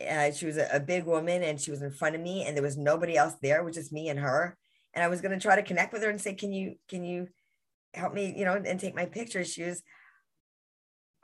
Uh, 0.00 0.30
she 0.30 0.46
was 0.46 0.56
a, 0.56 0.68
a, 0.72 0.80
big 0.80 1.06
woman 1.06 1.42
and 1.42 1.58
she 1.58 1.70
was 1.70 1.80
in 1.80 1.90
front 1.90 2.14
of 2.14 2.20
me 2.20 2.44
and 2.44 2.54
there 2.54 2.62
was 2.62 2.76
nobody 2.76 3.16
else 3.16 3.34
there, 3.40 3.64
which 3.64 3.78
is 3.78 3.90
me 3.90 4.10
and 4.10 4.20
her. 4.20 4.56
And 4.92 5.02
I 5.02 5.08
was 5.08 5.22
going 5.22 5.32
to 5.32 5.40
try 5.40 5.56
to 5.56 5.62
connect 5.62 5.92
with 5.92 6.02
her 6.02 6.10
and 6.10 6.20
say, 6.20 6.34
can 6.34 6.52
you, 6.52 6.74
can 6.88 7.02
you 7.02 7.28
help 7.94 8.12
me, 8.12 8.34
you 8.36 8.44
know, 8.44 8.62
and 8.62 8.78
take 8.78 8.94
my 8.94 9.06
picture. 9.06 9.42
She 9.42 9.62
was, 9.62 9.82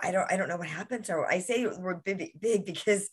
I 0.03 0.11
don't, 0.11 0.31
I 0.31 0.37
don't 0.39 0.49
know 0.49 0.57
what 0.57 0.69
happened 0.69 1.05
to 1.07 1.13
her. 1.13 1.27
I 1.31 1.41
say 1.41 1.67
we're 1.67 1.97
big, 1.97 2.33
big 2.41 2.65
because 2.65 3.11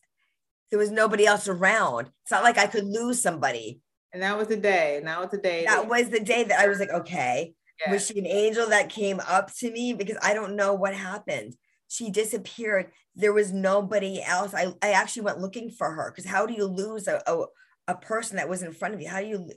there 0.70 0.80
was 0.80 0.92
nobody 0.92 1.26
else 1.26 1.48
around. 1.48 2.10
It's 2.24 2.32
not 2.32 2.44
like 2.44 2.58
I 2.58 2.68
could 2.68 2.86
lose 2.86 3.22
somebody. 3.22 3.82
And 4.14 4.22
that 4.24 4.38
was 4.38 4.48
the 4.48 4.58
day. 4.58 4.98
And 4.98 5.08
that 5.08 5.20
was 5.20 5.30
the 5.30 5.38
day. 5.38 5.66
That, 5.66 5.82
that 5.82 5.90
was 5.90 6.10
the 6.10 6.20
day 6.20 6.44
that 6.44 6.60
I 6.60 6.68
was 6.68 6.80
like, 6.80 6.92
okay, 6.92 7.54
yeah. 7.80 7.92
was 7.92 8.08
she 8.08 8.20
an 8.20 8.26
angel 8.26 8.70
that 8.70 8.90
came 8.90 9.20
up 9.28 9.54
to 9.58 9.72
me? 9.72 9.94
Because 9.94 10.18
I 10.22 10.34
don't 10.34 10.56
know 10.56 10.74
what 10.74 10.94
happened. 10.94 11.56
She 11.88 12.10
disappeared. 12.10 12.92
There 13.16 13.34
was 13.34 13.52
nobody 13.52 14.22
else. 14.22 14.54
I, 14.54 14.74
I 14.82 14.92
actually 14.92 15.24
went 15.24 15.40
looking 15.40 15.70
for 15.70 15.92
her 15.92 16.12
because 16.12 16.30
how 16.30 16.46
do 16.46 16.54
you 16.54 16.66
lose 16.66 17.08
a, 17.08 17.22
a, 17.28 17.46
a 17.88 17.96
person 17.96 18.38
that 18.38 18.50
was 18.50 18.64
in 18.64 18.74
front 18.74 18.94
of 18.94 19.02
you? 19.02 19.10
How 19.10 19.22
do 19.22 19.28
you, 19.28 19.50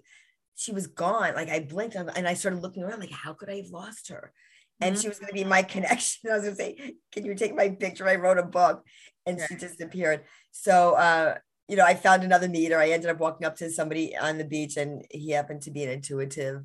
she 0.54 0.72
was 0.72 0.86
gone. 0.86 1.34
Like 1.34 1.48
I 1.48 1.60
blinked 1.60 1.94
and 1.94 2.28
I 2.28 2.34
started 2.34 2.62
looking 2.62 2.82
around 2.82 3.00
like, 3.00 3.10
how 3.10 3.32
could 3.32 3.50
I 3.50 3.56
have 3.56 3.70
lost 3.70 4.08
her? 4.08 4.32
And 4.80 4.98
she 4.98 5.08
was 5.08 5.18
going 5.18 5.28
to 5.28 5.34
be 5.34 5.44
my 5.44 5.62
mm. 5.62 5.68
connection. 5.68 6.30
I 6.30 6.34
was 6.34 6.42
going 6.44 6.56
to 6.56 6.62
say, 6.62 6.94
can 7.12 7.24
you 7.24 7.34
take 7.34 7.54
my 7.54 7.70
picture? 7.70 8.08
I 8.08 8.16
wrote 8.16 8.38
a 8.38 8.42
book 8.42 8.84
and 9.26 9.38
yeah. 9.38 9.46
she 9.46 9.54
disappeared. 9.54 10.22
So, 10.52 10.94
uh, 10.94 11.38
you 11.68 11.76
know, 11.76 11.84
I 11.84 11.94
found 11.94 12.22
another 12.22 12.48
meter. 12.48 12.78
I 12.78 12.90
ended 12.90 13.10
up 13.10 13.18
walking 13.18 13.46
up 13.46 13.56
to 13.56 13.70
somebody 13.70 14.16
on 14.16 14.38
the 14.38 14.44
beach 14.44 14.76
and 14.76 15.04
he 15.10 15.30
happened 15.30 15.62
to 15.62 15.70
be 15.70 15.82
an 15.82 15.90
intuitive. 15.90 16.64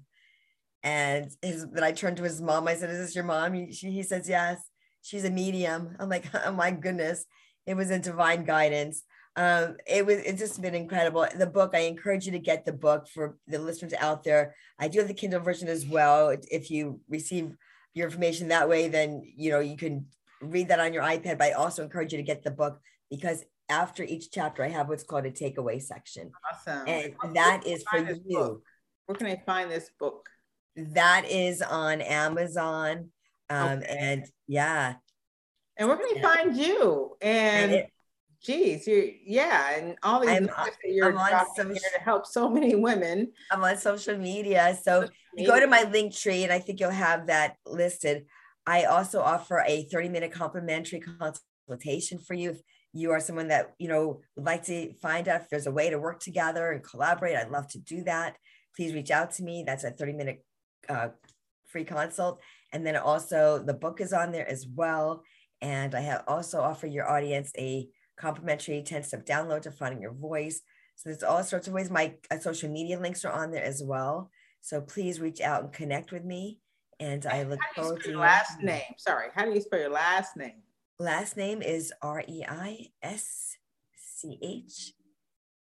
And 0.83 1.31
his, 1.41 1.65
then 1.71 1.83
I 1.83 1.91
turned 1.91 2.17
to 2.17 2.23
his 2.23 2.41
mom. 2.41 2.67
I 2.67 2.75
said, 2.75 2.89
Is 2.89 2.99
this 2.99 3.15
your 3.15 3.23
mom? 3.23 3.53
He, 3.53 3.71
she, 3.73 3.91
he 3.91 4.03
says, 4.03 4.29
Yes. 4.29 4.61
She's 5.01 5.23
a 5.23 5.31
medium. 5.31 5.95
I'm 5.99 6.09
like, 6.09 6.25
Oh 6.45 6.51
my 6.51 6.71
goodness. 6.71 7.25
It 7.65 7.75
was 7.75 7.89
a 7.89 7.99
divine 7.99 8.45
guidance. 8.45 9.03
Um, 9.37 9.77
it 9.85 10.03
was 10.03 10.17
it's 10.17 10.39
just 10.39 10.61
been 10.61 10.73
incredible. 10.73 11.27
The 11.35 11.45
book, 11.45 11.71
I 11.75 11.81
encourage 11.81 12.25
you 12.25 12.31
to 12.31 12.39
get 12.39 12.65
the 12.65 12.73
book 12.73 13.07
for 13.07 13.37
the 13.47 13.59
listeners 13.59 13.93
out 13.99 14.23
there. 14.23 14.55
I 14.79 14.87
do 14.87 14.97
have 14.97 15.07
the 15.07 15.13
Kindle 15.13 15.41
version 15.41 15.67
as 15.67 15.85
well. 15.85 16.35
If 16.49 16.71
you 16.71 17.01
receive 17.07 17.55
your 17.93 18.07
information 18.07 18.47
that 18.47 18.67
way, 18.67 18.87
then 18.87 19.21
you 19.23 19.51
know 19.51 19.59
you 19.59 19.77
can 19.77 20.07
read 20.41 20.69
that 20.69 20.79
on 20.79 20.91
your 20.91 21.03
iPad. 21.03 21.37
But 21.37 21.49
I 21.49 21.51
also 21.51 21.83
encourage 21.83 22.13
you 22.13 22.17
to 22.17 22.23
get 22.23 22.43
the 22.43 22.49
book 22.49 22.79
because 23.11 23.43
after 23.69 24.03
each 24.03 24.31
chapter, 24.31 24.63
I 24.63 24.69
have 24.69 24.89
what's 24.89 25.03
called 25.03 25.25
a 25.25 25.31
takeaway 25.31 25.81
section. 25.81 26.31
Awesome. 26.51 26.87
And 26.87 27.35
that 27.35 27.65
is 27.65 27.83
for 27.89 27.99
you. 27.99 28.19
Book? 28.29 28.63
Where 29.05 29.15
can 29.15 29.27
I 29.27 29.41
find 29.45 29.71
this 29.71 29.89
book? 29.99 30.29
That 30.75 31.25
is 31.29 31.61
on 31.61 32.01
Amazon. 32.01 33.09
Um, 33.49 33.79
okay. 33.79 33.97
And 33.99 34.25
yeah. 34.47 34.95
And 35.77 35.87
where 35.87 35.97
can 35.97 36.17
I 36.17 36.21
find 36.21 36.57
you? 36.57 37.15
And, 37.21 37.71
and 37.71 37.73
it, 37.73 37.91
geez, 38.41 38.87
you 38.87 39.13
yeah, 39.25 39.77
and 39.77 39.95
all 40.03 40.21
these 40.21 40.29
I'm, 40.29 40.49
you're 40.85 41.11
I'm 41.11 41.17
on 41.17 41.45
social, 41.55 41.71
here 41.71 41.81
to 41.97 42.03
help 42.03 42.25
so 42.25 42.49
many 42.49 42.75
women. 42.75 43.31
I'm 43.51 43.63
on 43.63 43.77
social 43.77 44.17
media. 44.17 44.77
So 44.83 45.01
social 45.01 45.13
media. 45.35 45.51
go 45.51 45.59
to 45.59 45.67
my 45.67 45.83
link 45.83 46.15
tree 46.15 46.43
and 46.43 46.51
I 46.51 46.59
think 46.59 46.79
you'll 46.79 46.89
have 46.91 47.27
that 47.27 47.57
listed. 47.65 48.25
I 48.65 48.83
also 48.83 49.21
offer 49.21 49.63
a 49.65 49.83
30 49.83 50.09
minute 50.09 50.31
complimentary 50.31 50.99
consultation 50.99 52.19
for 52.19 52.33
you. 52.33 52.51
If 52.51 52.61
you 52.97 53.11
are 53.11 53.19
someone 53.19 53.49
that, 53.49 53.73
you 53.77 53.87
know, 53.87 54.21
would 54.35 54.45
like 54.45 54.63
to 54.65 54.93
find 54.95 55.27
out 55.27 55.41
if 55.41 55.49
there's 55.49 55.67
a 55.67 55.71
way 55.71 55.89
to 55.89 55.99
work 55.99 56.19
together 56.19 56.71
and 56.71 56.83
collaborate, 56.83 57.35
I'd 57.35 57.51
love 57.51 57.67
to 57.69 57.79
do 57.79 58.03
that. 58.03 58.37
Please 58.75 58.93
reach 58.93 59.11
out 59.11 59.31
to 59.31 59.43
me. 59.43 59.63
That's 59.65 59.83
a 59.83 59.91
30 59.91 60.13
minute 60.13 60.45
uh, 60.89 61.09
free 61.67 61.83
consult. 61.83 62.41
And 62.73 62.85
then 62.85 62.95
also 62.95 63.63
the 63.63 63.73
book 63.73 64.01
is 64.01 64.13
on 64.13 64.31
there 64.31 64.47
as 64.47 64.65
well. 64.65 65.23
And 65.61 65.95
I 65.95 66.01
have 66.01 66.23
also 66.27 66.59
offer 66.59 66.87
your 66.87 67.09
audience 67.09 67.51
a 67.57 67.87
complimentary 68.17 68.81
10 68.81 69.03
step 69.03 69.25
download 69.25 69.61
to 69.63 69.71
finding 69.71 70.01
your 70.01 70.13
voice. 70.13 70.61
So 70.95 71.09
there's 71.09 71.23
all 71.23 71.43
sorts 71.43 71.67
of 71.67 71.73
ways. 71.73 71.91
My 71.91 72.15
uh, 72.31 72.39
social 72.39 72.69
media 72.69 72.99
links 72.99 73.23
are 73.25 73.31
on 73.31 73.51
there 73.51 73.63
as 73.63 73.83
well. 73.83 74.31
So 74.61 74.81
please 74.81 75.19
reach 75.19 75.39
out 75.39 75.63
and 75.63 75.71
connect 75.71 76.11
with 76.11 76.25
me. 76.25 76.59
And 76.99 77.25
I 77.27 77.43
look 77.43 77.59
forward 77.75 78.01
to 78.03 78.09
your 78.09 78.19
last 78.19 78.59
name. 78.61 78.81
Sorry, 78.97 79.27
how 79.35 79.45
do 79.45 79.51
you 79.51 79.61
spell 79.61 79.79
your 79.79 79.91
last 79.91 80.35
name? 80.35 80.63
Last 80.99 81.37
name 81.37 81.61
is 81.61 81.93
R 82.01 82.23
E 82.27 82.43
I 82.47 82.87
S 83.03 83.55
C 83.95 84.39
H, 84.41 84.93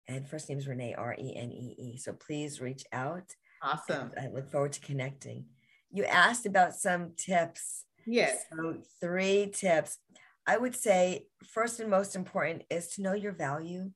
and 0.08 0.28
first 0.28 0.48
name 0.48 0.58
is 0.58 0.66
Renee 0.66 0.94
R 0.98 1.14
E 1.16 1.36
N 1.36 1.52
E 1.52 1.76
E. 1.78 1.96
So 1.98 2.12
please 2.14 2.60
reach 2.60 2.84
out. 2.92 3.36
Awesome. 3.62 4.10
I 4.20 4.26
look 4.26 4.50
forward 4.50 4.72
to 4.72 4.80
connecting. 4.80 5.44
You 5.92 6.04
asked 6.04 6.46
about 6.46 6.74
some 6.74 7.12
tips. 7.16 7.84
Yes. 8.06 8.44
So 8.52 8.78
three 9.00 9.52
tips. 9.54 9.98
I 10.48 10.56
would 10.56 10.74
say 10.74 11.26
first 11.44 11.78
and 11.78 11.90
most 11.90 12.16
important 12.16 12.64
is 12.68 12.88
to 12.94 13.02
know 13.02 13.12
your 13.12 13.32
value. 13.32 13.92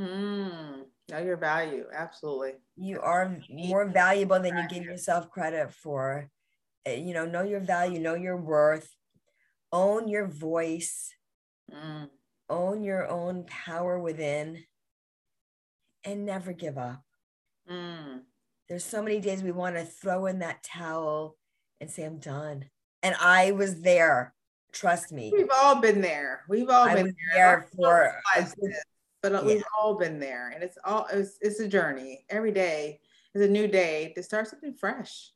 Mm, 0.00 0.84
know 1.10 1.18
your 1.18 1.36
value. 1.36 1.84
Absolutely. 1.94 2.52
You 2.76 2.98
are 3.00 3.36
more 3.50 3.84
valuable 3.84 4.40
than 4.40 4.56
you 4.56 4.68
give 4.68 4.84
yourself 4.84 5.28
credit 5.30 5.70
for. 5.70 6.30
Eh, 6.86 6.94
you 6.94 7.12
know, 7.12 7.26
know 7.26 7.42
your 7.42 7.60
value, 7.60 8.00
know 8.00 8.14
your 8.14 8.38
worth, 8.38 8.88
own 9.72 10.08
your 10.08 10.26
voice, 10.26 11.14
mm. 11.72 12.08
own 12.48 12.82
your 12.82 13.08
own 13.08 13.44
power 13.44 13.98
within, 13.98 14.64
and 16.04 16.26
never 16.26 16.52
give 16.52 16.78
up. 16.78 17.02
Mm. 17.70 18.22
there's 18.68 18.84
so 18.84 19.02
many 19.02 19.20
days 19.20 19.42
we 19.42 19.52
want 19.52 19.76
to 19.76 19.84
throw 19.84 20.26
in 20.26 20.40
that 20.40 20.64
towel 20.64 21.36
and 21.80 21.88
say, 21.88 22.04
I'm 22.04 22.18
done. 22.18 22.64
And 23.02 23.14
I 23.20 23.52
was 23.52 23.82
there. 23.82 24.34
Trust 24.72 25.12
me. 25.12 25.30
We've 25.32 25.50
all 25.54 25.80
been 25.80 26.00
there. 26.00 26.42
We've 26.48 26.68
all 26.68 26.88
I 26.88 26.94
been 26.94 27.14
there, 27.34 27.34
there 27.34 27.68
for 27.76 28.14
but 29.22 29.32
yeah. 29.32 29.42
we've 29.42 29.64
all 29.78 29.94
been 29.94 30.18
there. 30.18 30.50
And 30.54 30.62
it's 30.62 30.78
all 30.84 31.06
it's, 31.12 31.38
it's 31.40 31.60
a 31.60 31.68
journey. 31.68 32.24
Every 32.28 32.52
day 32.52 33.00
is 33.34 33.42
a 33.42 33.50
new 33.50 33.68
day 33.68 34.12
to 34.16 34.22
start 34.22 34.48
something 34.48 34.74
fresh. 34.74 35.32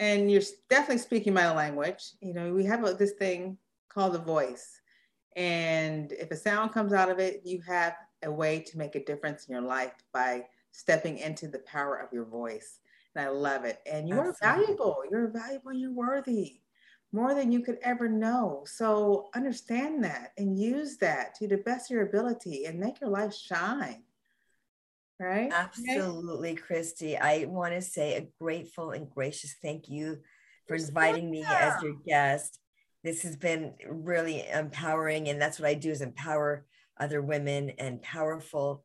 And 0.00 0.30
you're 0.30 0.42
definitely 0.70 0.98
speaking 0.98 1.34
my 1.34 1.52
language. 1.52 2.14
You 2.20 2.32
know, 2.32 2.54
we 2.54 2.64
have 2.64 2.82
this 2.98 3.12
thing 3.12 3.58
called 3.90 4.14
the 4.14 4.18
voice. 4.18 4.80
And 5.36 6.10
if 6.12 6.30
a 6.30 6.36
sound 6.36 6.72
comes 6.72 6.94
out 6.94 7.10
of 7.10 7.18
it, 7.18 7.42
you 7.44 7.60
have 7.68 7.94
a 8.22 8.32
way 8.32 8.60
to 8.60 8.78
make 8.78 8.94
a 8.94 9.04
difference 9.04 9.46
in 9.46 9.52
your 9.52 9.62
life 9.62 9.92
by 10.12 10.46
stepping 10.72 11.18
into 11.18 11.48
the 11.48 11.58
power 11.60 11.96
of 11.96 12.12
your 12.12 12.24
voice. 12.24 12.78
And 13.14 13.24
I 13.24 13.28
love 13.28 13.64
it. 13.66 13.80
And 13.84 14.08
you 14.08 14.18
are 14.18 14.34
valuable. 14.40 15.02
You're 15.10 15.28
valuable 15.28 15.70
and 15.70 15.80
you're 15.80 15.92
worthy 15.92 16.60
more 17.12 17.34
than 17.34 17.52
you 17.52 17.60
could 17.60 17.78
ever 17.82 18.08
know. 18.08 18.64
So 18.66 19.28
understand 19.34 20.02
that 20.04 20.32
and 20.38 20.58
use 20.58 20.96
that 20.98 21.34
to 21.36 21.46
the 21.46 21.58
best 21.58 21.90
of 21.90 21.94
your 21.94 22.06
ability 22.06 22.64
and 22.64 22.78
make 22.78 23.00
your 23.00 23.10
life 23.10 23.34
shine. 23.34 24.02
Right? 25.20 25.52
Absolutely. 25.52 26.54
Christy. 26.54 27.16
I 27.16 27.44
want 27.44 27.74
to 27.74 27.82
say 27.82 28.16
a 28.16 28.28
grateful 28.42 28.90
and 28.90 29.08
gracious 29.10 29.54
thank 29.62 29.88
you 29.88 30.18
for 30.66 30.76
inviting 30.76 31.30
me 31.30 31.44
as 31.46 31.82
your 31.82 31.96
guest. 32.06 32.58
This 33.04 33.22
has 33.22 33.36
been 33.36 33.74
really 33.86 34.44
empowering, 34.48 35.28
and 35.28 35.40
that's 35.40 35.60
what 35.60 35.68
I 35.68 35.74
do 35.74 35.90
is 35.90 36.00
empower 36.00 36.64
other 36.98 37.22
women 37.22 37.70
and 37.78 38.02
powerful 38.02 38.84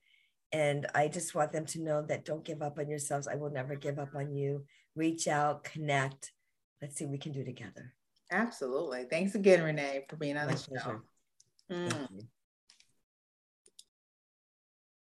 and 0.56 0.88
I 0.96 1.10
just 1.10 1.36
want 1.36 1.52
them 1.52 1.66
to 1.68 1.82
know 1.82 2.02
that 2.04 2.24
don't 2.24 2.46
give 2.46 2.62
up 2.62 2.80
on 2.80 2.90
yourselves. 2.90 3.28
I 3.28 3.36
will 3.36 3.50
never 3.50 3.76
give 3.76 4.00
up 4.00 4.16
on 4.16 4.34
you. 4.34 4.64
Reach 4.96 5.28
out, 5.28 5.66
connect. 5.66 6.32
Let's 6.82 6.96
see 6.96 7.04
what 7.04 7.12
we 7.12 7.18
can 7.18 7.34
do 7.34 7.44
together. 7.44 7.94
Absolutely. 8.32 9.04
Thanks 9.10 9.36
again, 9.36 9.62
Renee, 9.62 10.06
for 10.10 10.16
being 10.16 10.38
on 10.38 10.48
My 10.48 10.54
the 10.54 10.60
show. 10.60 11.02
Mm. 11.70 12.26